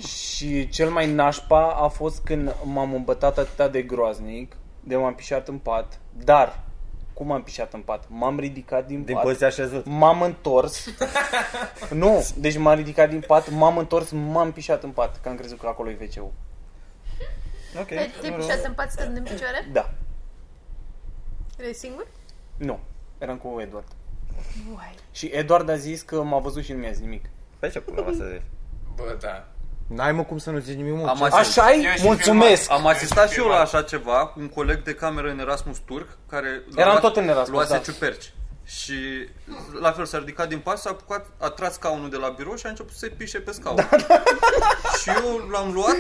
[0.07, 5.49] Și cel mai nașpa a fost când m-am îmbătat atât de groaznic, de m-am pișat
[5.49, 6.61] în pat, dar
[7.13, 8.05] cum m-am pișat în pat?
[8.09, 9.87] M-am ridicat din, Din pat, poziția așezut.
[9.87, 10.87] m-am întors.
[11.93, 15.61] nu, deci m-am ridicat din pat, m-am întors, m-am pișat în pat, că am crezut
[15.61, 16.25] că acolo e wc
[17.81, 17.87] Ok.
[17.87, 19.69] Te- Te-ai pișat în pat stând în picioare?
[19.73, 19.91] Da,
[21.59, 22.07] Erai singur?
[22.57, 22.79] nu,
[23.19, 23.87] eram cu Edward.
[24.75, 24.95] Uai.
[25.13, 27.25] Și Edward a zis că m-a văzut și nu mi-a zis nimic.
[27.59, 28.43] Pe ce pula mea să zici?
[28.99, 29.47] Bă, da.
[29.87, 31.09] N-ai mă cum să nu zici nimic, mă.
[31.09, 31.83] Am Ce- asistat- așa e?
[31.85, 32.71] Eu și Mulțumesc!
[32.71, 36.09] Am asistat și eu la așa ceva cu un coleg de cameră în Erasmus Turc
[36.29, 37.79] care Eram lua- tot în Erasmus, luase da.
[37.79, 38.33] ciuperci.
[38.65, 39.29] Și
[39.81, 42.67] la fel s-a ridicat din pas, s-a apucat, a tras scaunul de la birou și
[42.67, 43.77] a început să se pișe pe scaun.
[43.77, 43.89] Da,
[45.01, 45.97] și eu l-am luat,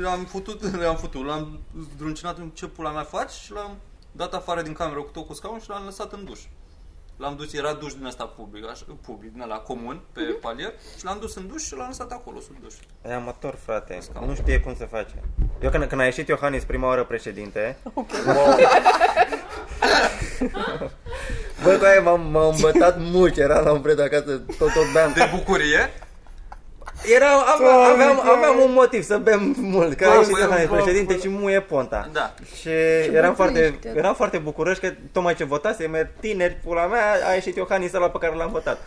[0.00, 1.60] l-am futut, l-am futut, l-am
[1.94, 3.76] zdruncinat în ce pula mea faci și l-am
[4.12, 6.40] dat afară din cameră cu tot cu scaun și l-am lăsat în duș.
[7.16, 11.04] L-am dus, era duș din ăsta public, așa, public, din ăla comun, pe palier, și
[11.04, 12.74] l-am dus în duș și l-am lăsat acolo, sub duș.
[13.04, 13.98] E amator, frate.
[14.26, 15.22] Nu știe cum se face.
[15.62, 17.76] Eu când, când a ieșit Iohannis prima oară președinte,
[21.62, 25.12] Bă, cu aia m-am, m-am îmbătat mult, era la un prieten acasă, tot, tot beam.
[25.12, 25.90] De bucurie,
[27.12, 30.74] Era, aveam, aveam, aveam un motiv să bem mult, că a ieșit bă, Iohannis bă,
[30.74, 32.08] președinte și muie ponta.
[32.12, 32.34] da.
[32.60, 32.68] Și
[33.12, 33.98] eram foarte, bătrânește.
[33.98, 38.18] eram foarte bucuroși că tocmai ce votasem, tineri, pula mea, a ieșit Iohannis ăla pe
[38.18, 38.78] care l-am votat.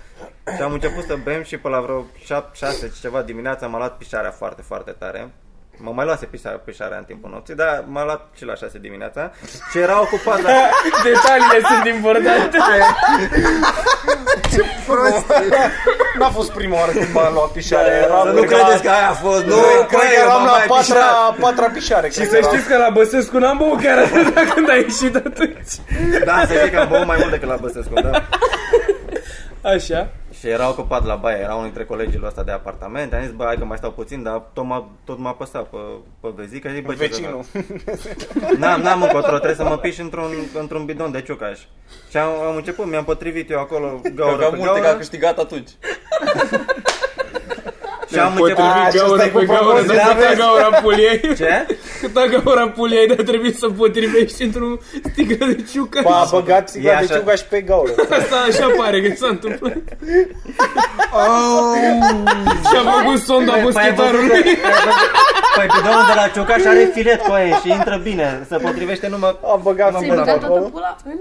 [0.56, 2.06] Și am început să bem și pe la vreo
[2.54, 5.32] 6 ceva dimineața m-a luat pișarea foarte, foarte tare.
[5.80, 9.32] Mă mai luase pișarea, pișarea în timpul nopții, dar m-a luat și la 6 dimineața
[9.72, 10.52] și era ocupat la...
[11.06, 12.58] Detaliile sunt importante.
[16.20, 17.92] N-a fost prima oară când m-a luat pișare.
[18.06, 19.56] Era, Să nu credeți că aia a fost, nu,
[19.88, 22.10] cred că eram la patra, patra pișare.
[22.10, 25.74] Și să știți că la Băsescu n-am băut chiar atâta când a ieșit atunci.
[26.26, 28.24] Da, să știi că am băut mai mult decât la Băsescu, da.
[29.62, 30.10] Așa.
[30.40, 33.14] Și era ocupat la baie, era unul dintre colegii ăsta de apartament.
[33.14, 35.78] Am zis, bă, hai că mai stau puțin, dar tot m-a, tot m-a păsat pe,
[36.20, 36.70] pe vezică.
[36.74, 37.44] Zic, bă, ce să Vecinul.
[37.44, 38.52] fac?
[38.58, 41.60] N-am, n-am încotro, trebuie să mă piși într-un, într-un bidon de ciucaș.
[42.10, 44.98] Și am, am început, mi-am potrivit eu acolo gaură Avea pe multe că a gaură.
[44.98, 45.70] câștigat atunci.
[48.18, 48.64] Și am început...
[48.64, 50.40] A, ce gaură stai cu pe gaură, propoziția, dar câta vezi?
[50.42, 51.20] gaura puliei.
[51.40, 51.54] Ce?
[52.02, 54.80] Câta gaura puliei, dar trebuie să potrivești într-un
[55.12, 56.00] sticlă de ciucă.
[56.06, 57.16] A băgat E țigla de așa.
[57.18, 57.92] ciuga și pe gaură.
[58.18, 59.78] Asta așa pare că s-a întâmplat.
[62.70, 64.30] Și a făcut sonda Păi, păi ai văzut boschetarului.
[64.30, 65.12] că- ai văzut-
[65.56, 69.38] Păi bidonul de la ciucaș are filet cu aia și intră bine, se potrivește numai...
[69.54, 70.70] A băgat Ți-ai mâna băgat pe toată acolo.
[70.76, 71.18] pula în...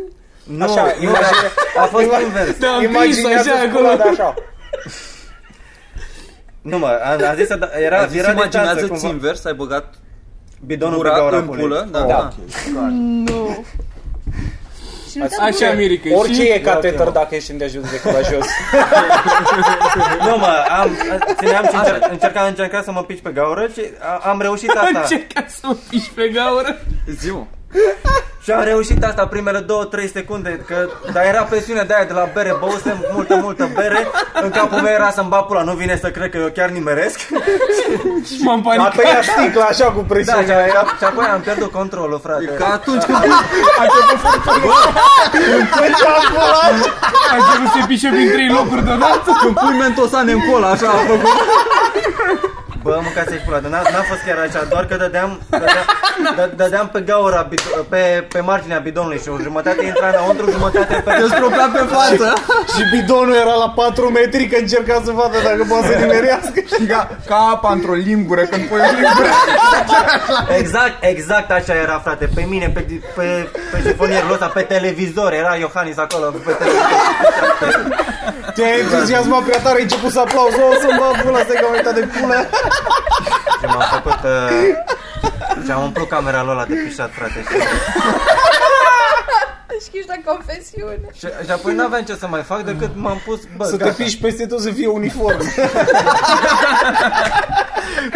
[0.59, 2.59] Nu, Așa, nu, imagine- a fost invers.
[2.59, 4.03] Da, am pis Imaginează așa pula acolo.
[4.03, 4.35] de așa.
[6.67, 9.09] Nu mă, a, a zis să da, era, A zis, era distanță imaginează-ți cumva.
[9.09, 9.95] invers, ai băgat
[10.67, 11.61] Bidonul pe gura gaura în pulei.
[11.63, 11.89] pulă.
[11.91, 12.31] Da, Oh, da.
[13.25, 13.65] Nu.
[15.11, 16.17] Și nu te Așa, Mirica.
[16.17, 18.47] Orice și- e cateter dacă ești îndeajuns de curajos.
[20.29, 20.91] Nu mă, am,
[21.37, 25.01] țineam și încerc, încercam, încercam să mă pici pe gaură și a, am reușit asta.
[25.01, 26.79] Încerca să mă piși pe gaură.
[27.19, 27.45] Zi, mă.
[28.47, 29.67] Și am reușit asta primele 2-3
[30.13, 34.07] secunde, că, dar era presiune de aia de la bere, băusem multă, multă bere,
[34.43, 37.19] în capul meu era să-mi bag pula, nu vine să cred că eu chiar nimeresc.
[38.27, 38.95] Și m-am A panicat.
[38.95, 40.55] tăiat sticla așa cu Da, și, presiune.
[40.55, 42.43] aia, și apoi am pierdut controlul, frate.
[42.53, 43.19] E ca atunci când
[47.31, 49.31] A început să se pișe prin trei locuri deodată.
[49.43, 51.31] când pui mentosane în cola, așa a făcut.
[52.87, 55.87] Bă, mâncați-i pula, dar n-a, n-a fost chiar așa, doar că dădeam, dădeam,
[56.39, 58.03] dă- dădeam pe gaura, bid- pe,
[58.35, 61.11] pe marginea bidonului și o jumătate intra înăuntru, jumătate pe...
[61.21, 62.29] Eu stropea pe față.
[62.75, 66.59] Și bidonul era la 4 metri că încerca să vadă dacă poate să nimerească.
[66.73, 69.31] Știi, ca, ca apa într-o lingură, când pui o lingură.
[70.59, 72.81] Exact, exact așa era, frate, pe mine, pe,
[73.17, 77.95] pe, pe șifonierul ăsta, pe televizor, era Iohannis acolo, pe televizor.
[78.55, 80.57] Te-ai entuziasmat prea tare, ai început să aplauzi.
[80.61, 82.39] O să-mi bag pula, stai că am uitat de pula.
[83.61, 84.19] Și m-am făcut...
[84.25, 84.51] Uh,
[85.65, 87.45] și am umplut camera lui ăla de pișat, frate.
[87.49, 87.57] Și,
[89.67, 90.99] Deschis la confesiune.
[91.13, 93.41] și, și apoi n-aveam ce să mai fac decât m-am pus...
[93.57, 93.95] Bă, Să te gata.
[93.97, 95.41] piși peste tot să fie uniform.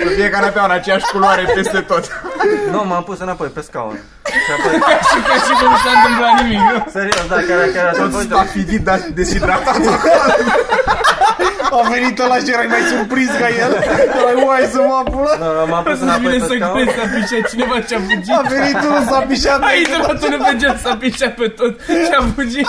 [0.03, 2.23] Să fie canapea în aceeași culoare peste tot.
[2.71, 3.99] Nu, m-am pus înapoi pe scaun.
[4.45, 4.73] Și apoi,
[5.11, 6.87] Și ca și cum nu s-a întâmplat nimic, nu?
[6.91, 8.01] serios, da, chiar, chiar așa.
[8.03, 9.77] Tot Bă, stafidit, dar deshidratat.
[11.79, 13.73] A venit ăla și erai mai surprins ca el.
[14.18, 15.33] Erai, uai să mă pula.
[15.43, 16.75] Nu, nu, m-am pus Să-ți înapoi vine pe să scaun.
[16.77, 18.35] crezi s-a pișat cineva și a fugit.
[18.39, 19.61] A venit unul, s-a pișat.
[19.68, 21.73] A intrat unul pe gel, s-a pișat pe tot
[22.07, 22.68] și a fugit.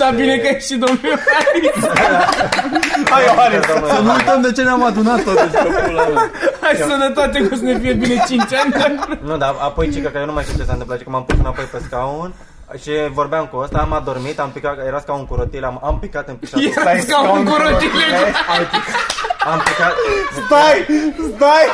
[0.00, 1.76] Da, bine că e și domnul Iohannis.
[3.12, 3.62] Hai, Iohannis.
[3.94, 6.30] Să nu uităm de ce ne-am adunat totuși pe pula mea.
[6.60, 8.70] Hai sănătate că o să ne fie bine 5 ani.
[8.78, 11.10] dar- Nu, dar apoi cică că eu nu mai știu ce s-a întâmplat, ci că
[11.10, 12.32] m-am pus înapoi pe scaun
[12.82, 16.28] și vorbeam cu ăsta, am adormit, am picat, era scaun cu rotile, am, am picat
[16.28, 16.60] în pișat.
[16.76, 18.18] Era scaun cu rotile.
[19.52, 19.94] Am picat,
[20.46, 20.86] Stai,
[21.36, 21.66] stai.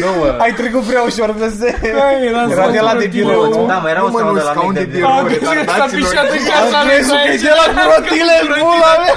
[0.00, 0.36] Nu, mă.
[0.38, 1.68] Ai trecut prea ușor de se...
[2.00, 3.24] Hai, era Era scaun de cu la de rotile.
[3.24, 3.66] birou.
[3.66, 5.10] da, mai era un Nu, mă, scaun nu, de la scaun mic de de birou.
[5.10, 5.52] A, birou.
[5.54, 6.88] deci s-a pișat în Am casa lui.
[6.90, 9.14] crezut că e de la crotile în pula mea.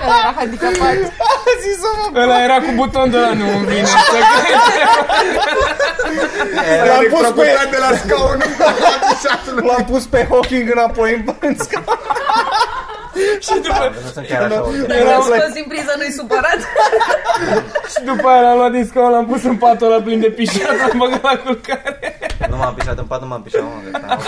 [0.00, 0.94] Care era handicapat.
[1.18, 2.20] A zis să mă...
[2.20, 3.84] Ăla era cu buton de la nu îmi vine.
[3.86, 3.94] să
[6.86, 7.56] L-am pus pe...
[7.70, 8.42] de la scaun.
[9.66, 11.98] L-am pus pe Hawking înapoi în- în scaun.
[13.44, 14.62] Și după, Nu sunt chiar așa.
[14.88, 16.58] Era Era scos din priză, nu-i supărat.
[17.92, 20.76] și după aia l-am luat din scaun, l-am pus în patul ăla plin de pișat,
[20.78, 22.18] l-am băgat la culcare.
[22.48, 23.68] Nu m-am pișat în pat, nu m-am pișat, mă.
[23.92, 24.18] gata.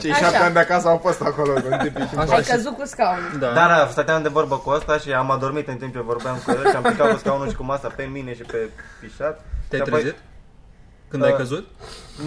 [0.00, 1.52] Cei șapte ani de acasă au fost acolo.
[1.52, 2.46] când te piși în Ai pas.
[2.48, 3.30] căzut cu scaunul.
[3.38, 3.46] Da.
[3.52, 6.50] Dar da, stăteam de vorbă cu ăsta și am adormit în timp ce vorbeam cu
[6.50, 8.56] el și am picat cu scaunul și cu masa pe mine și pe
[9.00, 9.40] pișat.
[9.68, 10.18] Te-ai Și apoi- trezit?
[11.14, 11.32] Când Da.
[11.32, 11.66] ai căzut?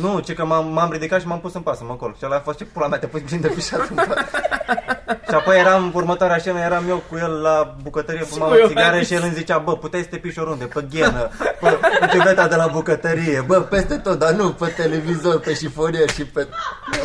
[0.02, 2.16] Nu, ci că m-am, m-am ridicat și m-am pus în pas să mă col.
[2.18, 4.30] Și ăla a fost ce pula mea, te pui plin de pișat în pat.
[5.28, 8.68] și apoi eram, următoarea scenă, eram eu cu el la bucătărie, fumam cu o eu,
[8.68, 9.08] țigară Alex.
[9.08, 11.30] și el îmi zicea, bă, puteai să te piși oriunde, pe ghenă,
[11.60, 16.10] pe, pe tibeta de la bucătărie, bă, peste tot, dar nu pe televizor, pe șifonier
[16.10, 16.48] și pe...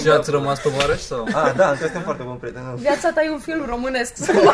[0.01, 1.27] Și ați rămas tovarăși sau?
[1.33, 2.65] Ah, da, încă suntem foarte buni prieteni.
[2.71, 2.77] nu.
[2.77, 4.13] Viața ta e un film românesc.
[4.17, 4.53] Să mă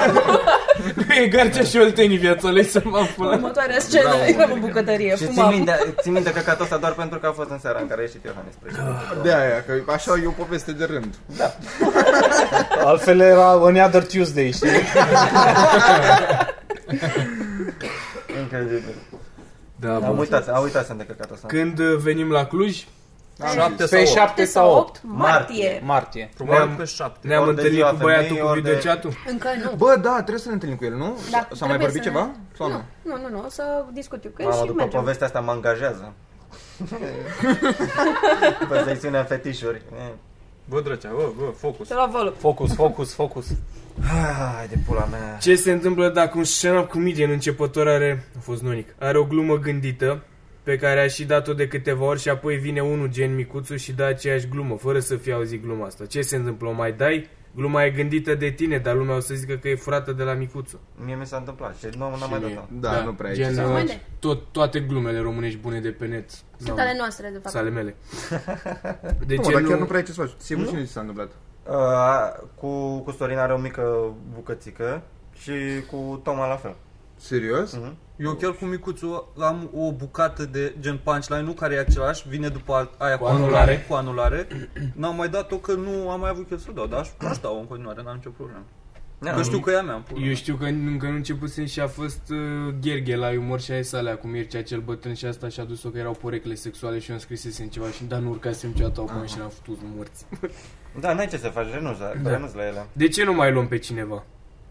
[0.95, 3.31] Nu e Garcea și Oltenii viața lui să mă pula.
[3.35, 4.25] Următoarea scenă, Bravo.
[4.25, 5.53] eram în bucătărie, Și țin fumam.
[5.53, 8.01] minte, țin minte că catul ăsta doar pentru că a fost în seara în care
[8.01, 8.53] a ieșit Iohannis.
[8.55, 9.23] spre exemplu.
[9.23, 11.15] De aia, că așa e o poveste de rând.
[12.85, 14.69] Altfel era Another Tuesday, știi?
[18.43, 18.95] Incredibil.
[19.77, 21.47] Da, Am uitat, am uitat să-mi de căcatul ăsta.
[21.47, 22.85] Când uh, venim la Cluj,
[23.55, 24.17] Șapte sau Pe opt?
[24.19, 25.81] 7 sau 8 martie.
[25.85, 26.31] martie.
[26.37, 27.29] Probabil Ne-am- pe șapte.
[27.29, 29.13] ne-am Ori de întâlnit ziua cu băiatul femeii, cu ori de- videochatul.
[29.27, 29.73] Încă nu.
[29.77, 31.19] Bă, da, trebuie să ne întâlnim cu el, nu?
[31.31, 32.31] Da, S-a mai trebuie vorbit să- ceva?
[32.57, 32.83] Sau nu?
[33.03, 33.63] Nu, nu, nu, o să
[33.93, 35.01] discut eu cu el Mamă, și după mergem.
[35.01, 36.13] povestea asta mă angajează.
[38.69, 39.83] Pe secțiunea fetișuri.
[40.69, 40.75] Eh.
[40.75, 41.89] Bă, drăcea, bă, bă, focus.
[41.89, 42.33] Te la volum.
[42.39, 43.47] Focus, focus, focus.
[44.03, 45.39] Hai de pula mea.
[45.41, 49.59] Ce se întâmplă dacă un stand-up comedian începător are, a fost nonic, are o glumă
[49.59, 50.23] gândită
[50.63, 53.93] pe care a și dat-o de câteva ori și apoi vine unul gen micuțu și
[53.93, 56.07] dă aceeași glumă, fără să fie auzit gluma asta.
[56.07, 56.69] Ce se întâmplă?
[56.69, 57.29] O mai dai?
[57.55, 60.33] Gluma e gândită de tine, dar lumea o să zică că e furată de la
[60.33, 60.81] micuțu.
[61.05, 62.65] Mie mi s-a întâmplat și nu n-am mai dat-o.
[62.81, 64.03] Da, nu prea ai ce gen, să uh, Mâine.
[64.19, 66.31] tot, toate glumele românești bune de pe net.
[66.31, 67.49] Sunt n-am- ale noastre, de fapt.
[67.55, 67.95] Sale mele.
[69.27, 69.69] De Nu, ce mă, dar nu...
[69.69, 70.31] chiar nu prea ai ce să faci.
[70.37, 71.31] Sigur și nu ți s-a întâmplat.
[71.69, 75.03] Uh, cu, cu Sorin are o mică bucățică
[75.39, 75.53] și
[75.91, 76.75] cu Toma la fel.
[77.19, 77.73] Serios?
[77.77, 77.97] Mhm.
[78.17, 82.91] Eu chiar cu micuțul am o bucată de gen punchline-ul care e același, vine după
[82.99, 83.85] aia cu, Cu anulare.
[83.89, 84.47] Cu anulare.
[84.95, 87.59] N-am mai dat-o că nu am mai avut chef să dau, dar aș, aș dau
[87.61, 88.63] în continuare, n-am nicio problemă.
[89.21, 89.95] Da, Că știu că e a mea.
[89.95, 90.35] în pula Eu mea.
[90.35, 94.13] știu că încă nu începusem și a fost uh, Gherghe la umor și aia sale
[94.15, 97.21] cu Mircea cel bătrân și asta și-a dus-o că erau porecle sexuale și eu îmi
[97.25, 100.27] scrisesem ceva și dar nu urcasem niciodată acum și n-am făcut morți.
[101.01, 102.31] Da, n-ai ce să faci, renunți la, Da.
[102.31, 102.87] renunți la ele.
[102.93, 104.25] De ce nu mai luăm pe cineva?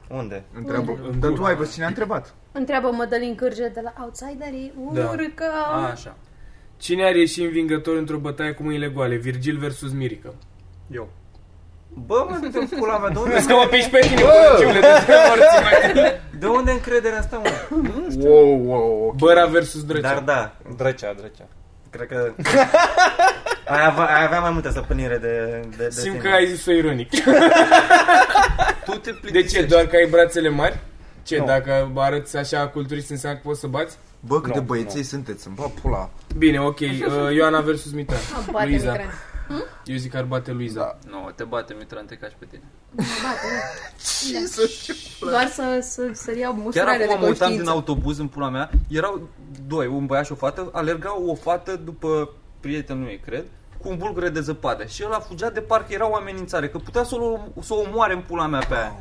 [0.09, 0.43] Unde?
[0.57, 0.91] Întreabă.
[1.11, 1.47] În Dar tu gură.
[1.49, 2.33] ai văzut cine a întrebat?
[2.51, 4.73] Întreabă Mădălin Cârje de la Outsiderii.
[4.93, 5.09] Da.
[5.09, 5.45] Urcă.
[5.71, 6.15] A, așa.
[6.77, 9.15] Cine ar ieși învingător într-o bătaie cu mâinile goale?
[9.15, 10.33] Virgil versus Mirica.
[10.91, 11.09] Eu.
[12.05, 14.87] Bă, mă, de pula mea, de unde, Vezi că mă piși pe tine, bărăciule, de
[15.05, 17.49] trei morți mai de unde încrederea asta, mă?
[18.27, 20.13] Wow, wow, Băra versus Drăcea.
[20.13, 21.47] Dar da, Drăcea, drăcea.
[21.89, 22.33] cred că...
[23.67, 26.17] ai, avea, ai avea mai multă stăpânire de, de, de Simt sine.
[26.17, 27.09] că ai zis-o ironic.
[28.85, 29.63] Tu te De ce?
[29.65, 30.79] Doar că ai brațele mari?
[31.23, 31.45] Ce, Nu.
[31.45, 33.97] dacă arăți așa culturist înseamnă că poți să bați?
[34.19, 36.09] Bă, cât Nu, de băieței sunteți, îmi bă, pula.
[36.37, 36.79] Bine, ok.
[36.79, 36.87] Uh,
[37.35, 38.19] Ioana versus Mitran.
[38.39, 38.91] Ah, bate Luiza.
[38.91, 39.13] Mitran.
[39.85, 40.79] Eu zic că ar bate Luiza.
[40.79, 41.09] Da.
[41.17, 42.61] Nu, te bate Mitran, te caci pe tine.
[45.19, 47.69] Doar să, să, să iau Chiar mustrare de acum mă uitam din conștiință.
[47.69, 49.29] autobuz în pula mea, erau
[49.67, 53.45] doi, un băiat și o fată, alergau o fată după prietenul ei, cred,
[53.81, 57.03] cu un bulgure de zăpadă și ăla fugea de parcă era o amenințare, că putea
[57.03, 58.95] să o, să o omoare în pula mea pe aia.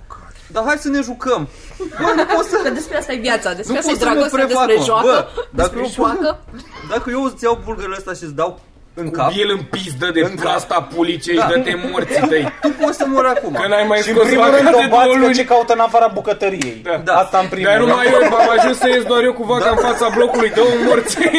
[0.53, 1.49] Dar hai să ne jucăm.
[1.79, 2.61] Bă, nu pot să...
[2.63, 4.77] Că despre asta e viața, despre Nu asta e pot să mă dragostea, prefac, despre
[4.79, 4.85] mă.
[4.85, 6.39] joacă, Bă, dacă despre eu- joacă.
[6.93, 8.61] Dacă eu îți iau bulgărele ăsta și îți dau
[8.99, 10.41] în Cu cap, el în pizdă de În cap.
[10.45, 11.47] plasta pulice și Da.
[11.51, 12.45] dă-te morții tăi.
[12.63, 13.53] tu poți să mori acum.
[13.53, 15.35] Că n-ai mai Și în scos primul vaca rând de o două bați că luni.
[15.35, 16.81] ce caută în afara bucătăriei.
[16.83, 16.97] Da.
[17.05, 17.13] Da.
[17.15, 17.89] Asta în primul Dar rând.
[17.89, 19.71] numai eu am ajuns să ies doar eu cu vaca Da.
[19.71, 21.31] în fața blocului, dă un morții.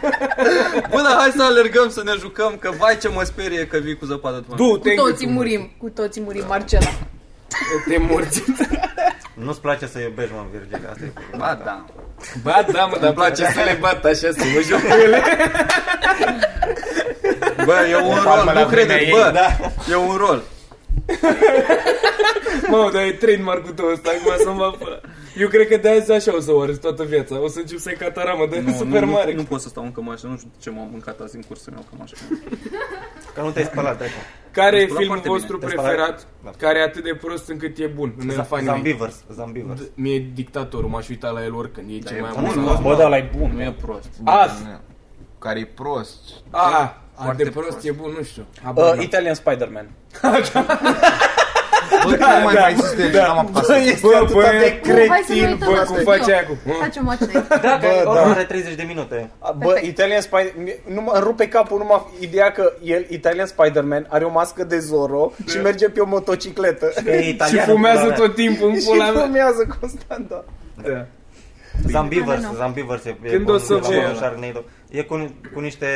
[0.92, 3.96] Bă, dar hai să alergăm, să ne jucăm, că vai ce mă sperie că vii
[3.96, 4.54] cu zăpadă tu.
[4.54, 6.90] Du-te, Cu toții murim, cu toții murim, Marcela.
[7.88, 8.42] te morți.
[9.34, 11.84] Nu-ți place să iubești, mă, Virgil, asta e Ba, da.
[12.42, 15.22] Ba da, mă, dar îmi place să le bat așa, să mă joc cu ele.
[17.64, 19.70] Bă, e un palmă rol, la nu credeți, vremea bă, ei, da.
[19.90, 20.42] e un rol.
[22.68, 25.00] Mă, dar e trademark-ul tău ăsta, acum să-mi va fără.
[25.38, 27.40] Eu cred că de azi așa o să o arăți toată viața.
[27.42, 29.30] O să încep să-i cataramă de Nu, super nu, mare.
[29.32, 31.72] Nu, nu pot să stau în cămașă, nu știu ce m-am mâncat azi în cursul
[31.72, 32.14] meu cămașă.
[33.34, 34.08] Că nu te-ai spălat, dai.
[34.50, 35.72] Care e Îți spălat filmul foarte vostru bine.
[35.72, 36.50] preferat, Da.
[36.58, 38.74] care e atât de prost încât e bun în fanii mei?
[38.74, 39.80] Zambivers, Zambivers.
[39.94, 42.80] Mie dictatorul, m-aș uita la el oricând, e cel e mai bun, amuzant.
[42.82, 43.50] Bă, dar ăla e bun.
[43.54, 44.08] Nu e prost.
[44.24, 44.50] Ah,
[45.38, 46.20] Care e prost.
[46.50, 47.86] Ah, Foarte de prost prost.
[47.86, 48.46] e bun, nu știu.
[48.62, 49.00] Habar Uh, n-am.
[49.04, 49.90] Italian Spider-Man.
[52.04, 53.22] Bă, nu mai mai există, da.
[53.26, 53.76] n-am apucat să...
[53.84, 56.12] este atât bă, de hai să ne cretin, uităm bă, la cum Cum studio.
[56.12, 56.56] face aia cu...
[56.80, 57.48] Facem watch night.
[57.68, 58.30] Da, că Bă, bă, da.
[58.30, 59.30] are 30 de minute.
[59.40, 59.86] Bă, Perfect.
[59.86, 60.52] Italian Spider...
[60.94, 64.78] Nu mă îmi rupe capul numai ideea că el, Italian Spider-Man, are o mască de
[64.78, 66.92] Zorro și merge pe o motocicletă.
[67.06, 67.64] E Și italian.
[67.66, 69.22] fumează tot timpul în și pula mea.
[69.22, 70.44] fumează constant, da.
[70.82, 71.06] Da.
[71.86, 72.54] Zambivers, Nu, nu.
[72.56, 74.64] Zambivers e, e Când bun, o să e vă- bun, Sharknado.
[74.90, 75.86] E cu, cu niște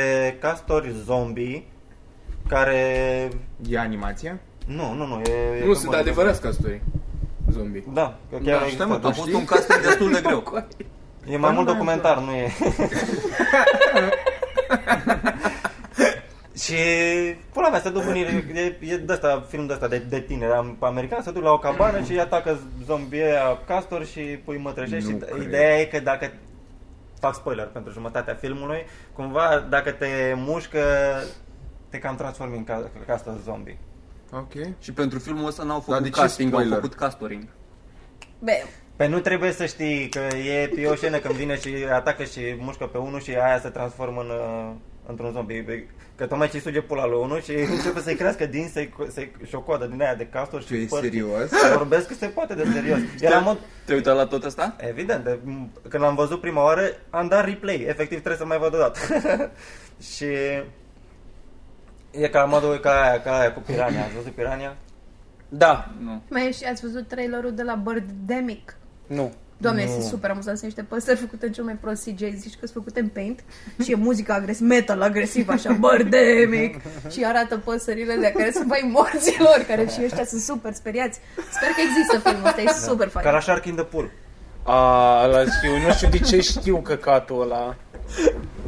[0.41, 1.63] castori zombie
[2.47, 2.77] care...
[3.69, 4.39] E animația?
[4.65, 5.31] Nu, nu, nu, e...
[5.31, 5.97] e Nu, pe sunt bune.
[5.97, 6.81] adevărați castori.
[7.51, 7.83] Zombie.
[7.93, 9.11] Da, că chiar Da, a știi, mă, existat.
[9.11, 10.65] a fost un casting destul de greu.
[11.29, 12.51] E mai mult documentar, nu e...
[16.57, 16.75] Și
[17.53, 18.21] pula mea, se duc unii,
[18.53, 21.51] e, e de asta, film de asta de, de tineri am- american, se duc la
[21.51, 25.41] o cabană și îi atacă zombie aia castor și pui mătrășești Nu și cred.
[25.47, 26.31] ideea e că dacă
[27.19, 30.79] fac spoiler pentru jumătatea filmului, cumva dacă te mușcă
[31.89, 33.77] te cam transformi în ca, castor zombie.
[34.33, 34.51] Ok.
[34.79, 36.81] Și pentru filmul ăsta n-au Dar făcut de ce casting, au spoiler?
[36.81, 37.47] făcut castoring.
[38.39, 38.63] Be,
[38.95, 42.39] Pe nu trebuie să știi că e, e o scenă când vine și atacă și
[42.59, 44.71] mușcă pe unul și aia se transformă în, uh,
[45.07, 45.87] într-un zombie.
[46.15, 49.55] Că tocmai ce suge pula lui unul și începe să-i crească din să-i, să-i, și
[49.55, 50.99] o coadă din aia de castor Tu și e păr.
[51.01, 51.49] serios?
[51.75, 52.99] Vorbesc că se poate de serios.
[53.19, 54.75] Era în mod, Te-ai uitat la tot asta?
[54.79, 55.39] evident, de,
[55.89, 57.75] când l-am văzut prima oară, am dat replay.
[57.87, 58.99] Efectiv trebuie să mai văd o dată.
[60.15, 60.25] și
[62.11, 64.03] e ca modul ca aia, ca aia cu Pirania.
[64.03, 64.75] Ați văzut Pirania?
[65.49, 66.21] Da, Nu.
[66.29, 68.75] mai și ați văzut trailerul de la Birdemic?
[69.07, 69.31] nu.
[69.57, 69.89] Doamne, Nu.
[69.89, 72.71] este super amuzant, sunt niște păsări făcute în cel mai prost CGI, zici că sunt
[72.83, 73.43] făcute în paint
[73.83, 78.89] și e muzica agresiv, metal agresiv, așa, Birdemic și arată păsările de care sunt mai
[78.91, 81.19] morților, care și ăștia sunt super speriați.
[81.51, 83.25] Sper că există filmul ăsta, e super fain.
[83.25, 84.11] Ca la Shark in the Pool.
[84.63, 87.75] A, ăla știu, nu știu de ce știu căcatul ăla.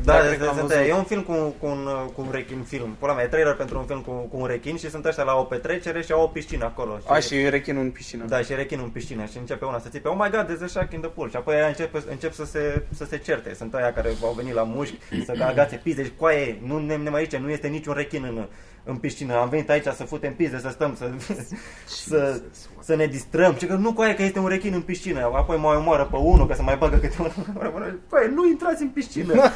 [0.03, 0.87] Da, Da, da cred că l-am sunt, văzut.
[0.87, 2.95] e un film cu, cu, un, cu un rechin film.
[2.99, 5.35] Pula mea, e trailer pentru un film cu, cu un rechin și sunt ăștia la
[5.35, 6.99] o petrecere și au o piscină acolo.
[7.07, 8.25] A, și rechinul în piscină.
[8.27, 10.67] Da, și rechinul în piscină și începe una să țipe, oh my god, there's a
[10.67, 11.29] shark in the pool.
[11.29, 13.53] Și apoi aia încep, încep să, se, să se certe.
[13.53, 17.09] Sunt aia care au venit la mușchi, să agațe pizde și coaie, nu ne, ne
[17.09, 18.47] mai zice, nu este niciun rechin în,
[18.83, 19.35] în piscină.
[19.35, 21.09] Am venit aici să futem pizde, să stăm, să,
[22.07, 22.41] să,
[22.83, 23.55] să ne distrăm.
[23.57, 25.19] Și că nu coaie că este un rechin în piscină.
[25.19, 27.99] Apoi mai omoară pe unul, că să mai bagă câte unul.
[28.09, 29.33] Păi, nu intrați în piscină.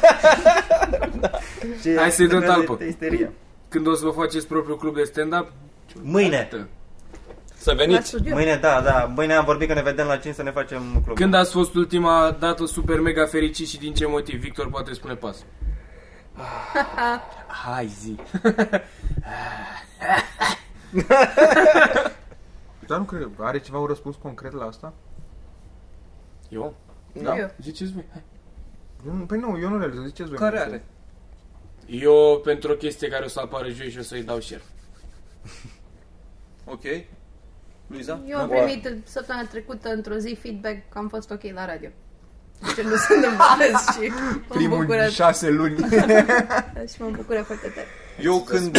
[1.82, 2.74] Și Hai să-i dăm de- talpă.
[2.78, 3.32] de isterie.
[3.68, 5.52] Când o să vă faceți propriul club de stand-up?
[6.02, 6.48] Mâine.
[7.56, 8.08] Să La veniți.
[8.08, 8.34] studio.
[8.34, 9.12] Mâine, da, da.
[9.14, 11.16] Mâine am vorbit că ne vedem la 5 să ne facem club.
[11.16, 14.40] Când ați fost ultima dată super mega fericit și din ce motiv?
[14.40, 15.36] Victor poate spune pas.
[17.64, 18.16] Hai zi.
[22.88, 23.30] Dar nu cred.
[23.38, 24.92] Are ceva un răspuns concret la asta?
[26.48, 26.74] Eu?
[27.22, 27.36] Da.
[27.38, 27.50] Eu.
[27.62, 28.04] Ziceți voi.
[28.12, 28.22] Hai.
[29.06, 30.04] Eu nu- Păi nu, eu nu realizez.
[30.04, 30.38] Ziceți voi.
[30.38, 30.84] Care are?
[31.86, 34.62] Eu pentru o chestie care o să apară joi și o să-i dau share.
[36.64, 36.82] Ok.
[37.86, 38.20] Luiza?
[38.26, 41.88] Eu am primit săptămâna trecută într-o zi feedback că am fost ok la radio.
[42.76, 45.76] Deci nu sunt de males și m-am Primul bucurat șase luni.
[46.92, 47.86] și m-am bucurat foarte tare.
[48.20, 48.78] Eu când,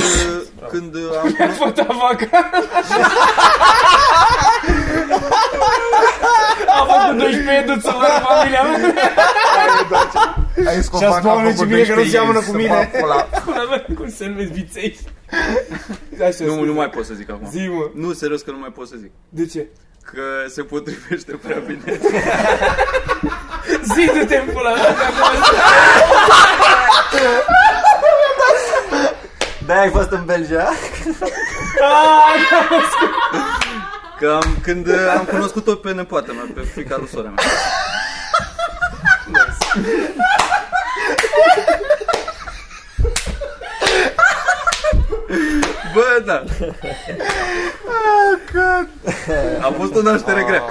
[0.69, 2.49] când am Fata vaca.
[6.67, 8.93] A făcut 12 eduță la familia mea.
[10.67, 13.27] Ai Și a spus, "Doamne, ce bine că nu seamănă cu mine." Pula
[13.69, 14.99] mea, cum se numesc viței?
[16.27, 17.47] Așa, Nu, nu mai pot să zic acum.
[17.49, 17.89] Zi, mă.
[17.93, 19.11] Nu, serios că nu mai pot să zic.
[19.29, 19.67] De ce?
[20.03, 21.99] Că se potrivește prea bine.
[23.93, 25.39] Zi de te în pula mea, că acum
[29.65, 30.69] Da, ai fost în Belgia?
[34.19, 37.43] Că am, când uh, am cunoscut-o pe nepoată mea, pe frica lui sora mea.
[45.93, 46.43] Bă, da.
[49.61, 50.63] A fost o naștere grea.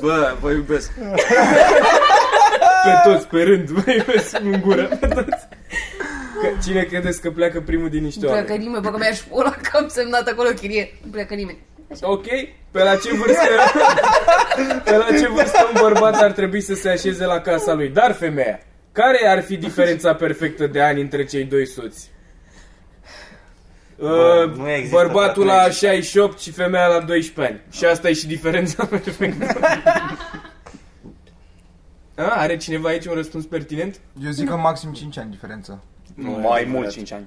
[0.00, 0.90] Bă, vă iubesc.
[2.84, 5.48] Pe toți, pe rând, băi, vezi în gură, pe toți.
[6.40, 8.64] Că, cine credeți că pleacă primul din niște Pleacă oameni?
[8.64, 10.94] nimeni, bă, că mi-aș pula că am semnat acolo chirie.
[11.04, 11.58] Nu pleacă nimeni.
[12.00, 12.24] Ok?
[12.70, 13.48] Pe la ce vârstă...
[14.84, 17.88] pe la ce vârstă un bărbat ar trebui să se așeze la casa lui?
[17.88, 18.60] Dar femeia,
[18.92, 22.10] care ar fi diferența perfectă de ani între cei doi soți?
[24.00, 25.86] Uh, nu există, bărbatul frate, nu la există.
[25.86, 27.62] 68 și femeia la 12 ani.
[27.70, 29.58] Și asta e și diferența perfectă.
[32.16, 34.00] A, are cineva aici un răspuns pertinent?
[34.24, 35.82] Eu zic că maxim 5 ani diferență.
[36.14, 37.26] Mai mult 5 ani.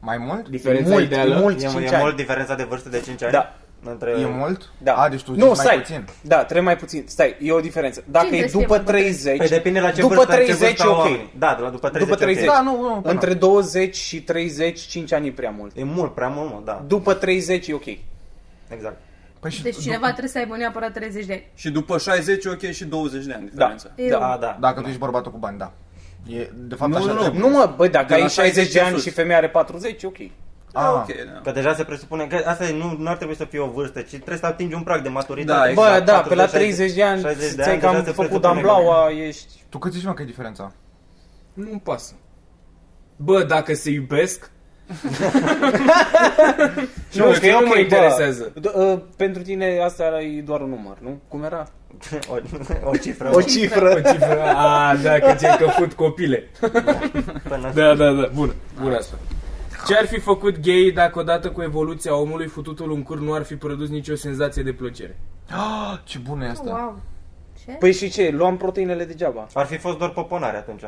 [0.00, 0.48] Mai mult?
[0.48, 1.38] Diferența Mult, ideală?
[1.38, 2.02] mult E, 5 e ani.
[2.02, 3.32] mult diferența de vârstă de 5 ani?
[3.32, 3.56] Da.
[3.84, 4.10] Între...
[4.10, 4.70] E mult?
[4.78, 4.94] Da.
[4.94, 5.66] A, deci tu nu, zici stai.
[5.74, 6.04] mai puțin.
[6.20, 7.04] Da, trebuie mai puțin.
[7.06, 8.02] Stai, e o diferență.
[8.06, 9.02] Dacă Ce e trebuie să după fie mai bătrân?
[9.12, 10.98] 30, Păi depinde la ce după vârstă, 30 ce vârstă e au ok.
[11.04, 11.32] oamenii.
[11.38, 12.32] Da, de la după 30 După e ok.
[12.34, 12.54] 30.
[12.54, 13.00] Da, nu, nu.
[13.10, 15.76] Între 20 și 30, 5 ani e prea mult.
[15.76, 16.84] E mult, prea mult, mă, da.
[16.86, 17.86] După 30 e ok.
[18.68, 18.96] Exact.
[19.40, 21.46] Păi și Deci cineva trebuie să aibă neapărat 30 de ani.
[21.54, 23.90] Și după 60 e ok și 20 de ani diferența.
[23.96, 24.08] Eu.
[24.08, 24.18] Da.
[24.18, 24.56] Da, da.
[24.60, 25.72] Dacă tu ești bărbatul cu bani, da.
[26.26, 27.20] E, de fapt, Nu, așa nu, nu.
[27.20, 27.40] trebuie.
[27.40, 29.02] Nu mă, băi, dacă De la ai 60 de 60 ani sus.
[29.02, 30.16] și femeia are 40, e ok.
[30.72, 31.40] Ah, ok, da.
[31.42, 34.00] Că deja se presupune că asta e, nu, nu ar trebui să fie o vârstă,
[34.00, 35.68] ci trebuie să atingi un prag de maturitate.
[35.68, 37.90] Da, Bă, exact, da, pe la 40, 30 de ani 60 de ți-ai ani cam
[37.90, 39.52] deja se făcut presupune damblaua, ești...
[39.68, 40.72] Tu cât zici, mă, că e diferența?
[41.52, 42.12] Nu-mi pasă.
[43.16, 44.50] Bă, dacă se iubesc...
[47.14, 48.52] nu, știu, nu mă ok, interesează.
[48.60, 51.20] Bă, d- uh, pentru tine asta e doar un număr, nu?
[51.28, 51.68] Cum era?
[52.30, 52.34] O,
[52.90, 53.30] o cifră.
[53.32, 53.90] O cifră.
[53.94, 56.48] O cifră, a, da, că ți-ai căfut copile.
[57.48, 59.14] Până Da, da, da, bun, bun asta.
[59.88, 63.42] Ce ar fi făcut gay dacă odată cu evoluția omului fututul în cur nu ar
[63.42, 65.18] fi produs nicio senzație de plăcere?
[65.50, 66.70] Ah, ce bună e asta.
[66.70, 67.00] Wow.
[67.64, 67.70] Ce?
[67.72, 68.28] Păi și ce?
[68.30, 69.46] Luam proteinele degeaba.
[69.54, 70.82] Ar fi fost doar poponare atunci.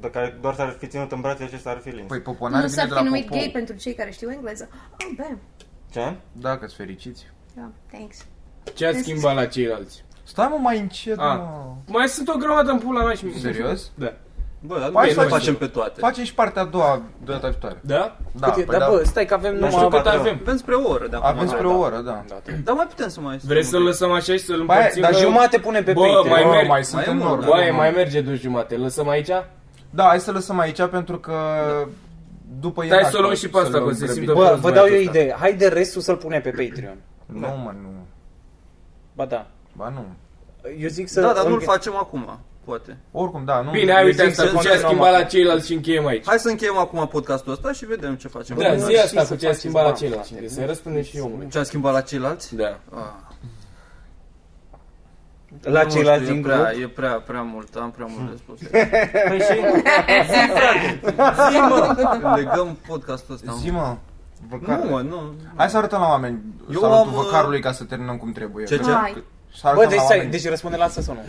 [0.00, 2.06] De care doar s-ar fi ținut în brațe și s-ar fi lins.
[2.08, 3.38] Păi poponare Nu vine s-ar de fi la numit popou.
[3.38, 4.68] gay pentru cei care știu engleză.
[4.72, 5.38] Oh, bam.
[5.90, 6.16] Ce?
[6.32, 7.26] Da, că-s fericiți.
[7.54, 8.26] Da, thanks.
[8.74, 10.04] Ce ați schimbat la ceilalți?
[10.22, 11.36] Stai mă mai încet, Ah.
[11.36, 11.74] mă.
[11.86, 13.90] Mai sunt o grămadă în pula mea și mi Serios?
[13.94, 14.14] Da.
[14.60, 15.28] Bă, dar Hai nu să le facem.
[15.38, 16.00] facem pe toate.
[16.00, 17.76] Facem și partea a doua de data viitoare.
[17.80, 18.16] Da?
[18.32, 18.64] Da, Cât e?
[18.64, 18.94] păi Dar da.
[18.94, 19.70] bă, stai că avem Nu numai...
[19.72, 20.20] știu Cât patru.
[20.20, 20.38] avem?
[20.42, 21.28] Avem spre o oră de acum.
[21.28, 22.24] Avem spre o oră, da.
[22.64, 23.36] Dar mai putem să mai...
[23.44, 25.02] Vrei să-l lăsăm așa și să-l Băi, împărțim?
[25.02, 26.28] dar că- Jumate pune pe Bă, Patreon.
[26.28, 26.68] mai Bă, merg.
[26.68, 27.44] mai sunt Mai în e mult, urmă.
[27.44, 27.56] da.
[27.56, 28.76] Băi, mai merge de jumate.
[28.76, 29.28] Lăsăm aici?
[29.90, 31.34] Da, hai să lăsăm aici pentru că
[32.60, 34.56] după Stai e să o luăm și pe asta, că o să se simtă- Bă,
[34.60, 35.10] vă dau eu o Ăsta.
[35.18, 35.34] idee.
[35.38, 36.96] Haide restul să-l punem pe Patreon.
[37.26, 37.88] Nu, mă, nu.
[39.12, 39.46] Ba da.
[39.72, 40.04] Ba nu.
[40.78, 41.20] Eu zic să...
[41.20, 42.38] Da, dar nu-l înche- facem acum,
[42.68, 42.96] poate.
[43.12, 43.70] Oricum, da, nu.
[43.70, 45.28] Bine, hai Eu uite zic asta să cu ce a continuăm schimbat la acum.
[45.28, 46.24] ceilalți și încheiem aici.
[46.26, 48.56] Hai să încheiem acum podcastul ăsta și vedem ce facem.
[48.56, 50.30] Da, Bă, zi știți asta să cu ce a faceți schimbat la bani, ceilalți.
[50.32, 50.48] frate.
[50.48, 51.48] Să răspunde și omului.
[51.50, 52.54] Ce a schimbat la ceilalți?
[52.56, 52.78] Da.
[52.94, 53.00] Ah,
[55.62, 56.82] La nu ceilalți știu, din e prea, grup.
[56.82, 58.58] e prea, prea mult, am prea mult de spus.
[59.28, 59.60] Păi și...
[61.50, 62.34] Zi, mă!
[62.36, 63.52] Legăm podcastul ăsta.
[63.58, 63.96] Zi, mă.
[64.48, 64.78] Văcar.
[64.78, 65.32] Nu, mă, nu.
[65.56, 66.40] Hai să arătăm la oameni
[66.72, 68.64] Eu salutul am, uh, văcarului ca să terminăm cum trebuie.
[68.64, 68.90] Ce, ce?
[68.90, 69.22] Hai, Să
[69.62, 70.30] Bă, arătăm deci, la stai, oameni.
[70.34, 71.20] deci răspunde la asta sau nu?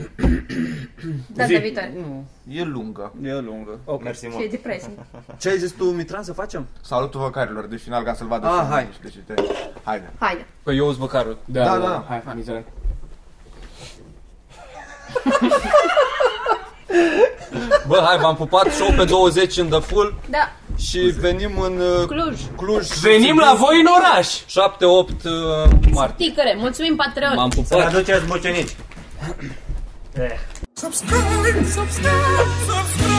[1.36, 1.94] data viitoare.
[2.48, 3.14] E lungă.
[3.24, 3.80] E lungă.
[3.86, 4.04] Ok.
[4.04, 4.50] Mersi Și e mult.
[4.50, 4.90] depresiv.
[5.40, 6.66] Ce ai zis tu, Mitran, să facem?
[6.82, 8.70] Salutul văcarilor de final ca să-l vadă Ah, și hai.
[8.70, 9.42] oamenii și de ce te...
[9.84, 10.10] Haide.
[10.20, 10.46] Haide.
[10.64, 11.38] Păi eu sunt băcarul.
[11.46, 11.88] Da, Da, da, da.
[11.88, 12.06] da.
[12.08, 12.64] Hai, Mitran.
[17.88, 22.06] Bă, hai, v-am pupat show pe 20 în The Full Da, și venim în uh,
[22.08, 22.40] Cluj.
[22.58, 22.88] Cluj.
[22.88, 24.28] Venim la voi în oraș!
[24.28, 24.44] 7-8
[25.24, 26.28] uh, martie.
[26.28, 27.34] Ticăre, mulțumim Patreon.
[27.36, 27.94] M-am Să ne pupat.
[27.94, 28.76] aduceți mucenici.
[30.74, 33.19] Subscribe, subscribe.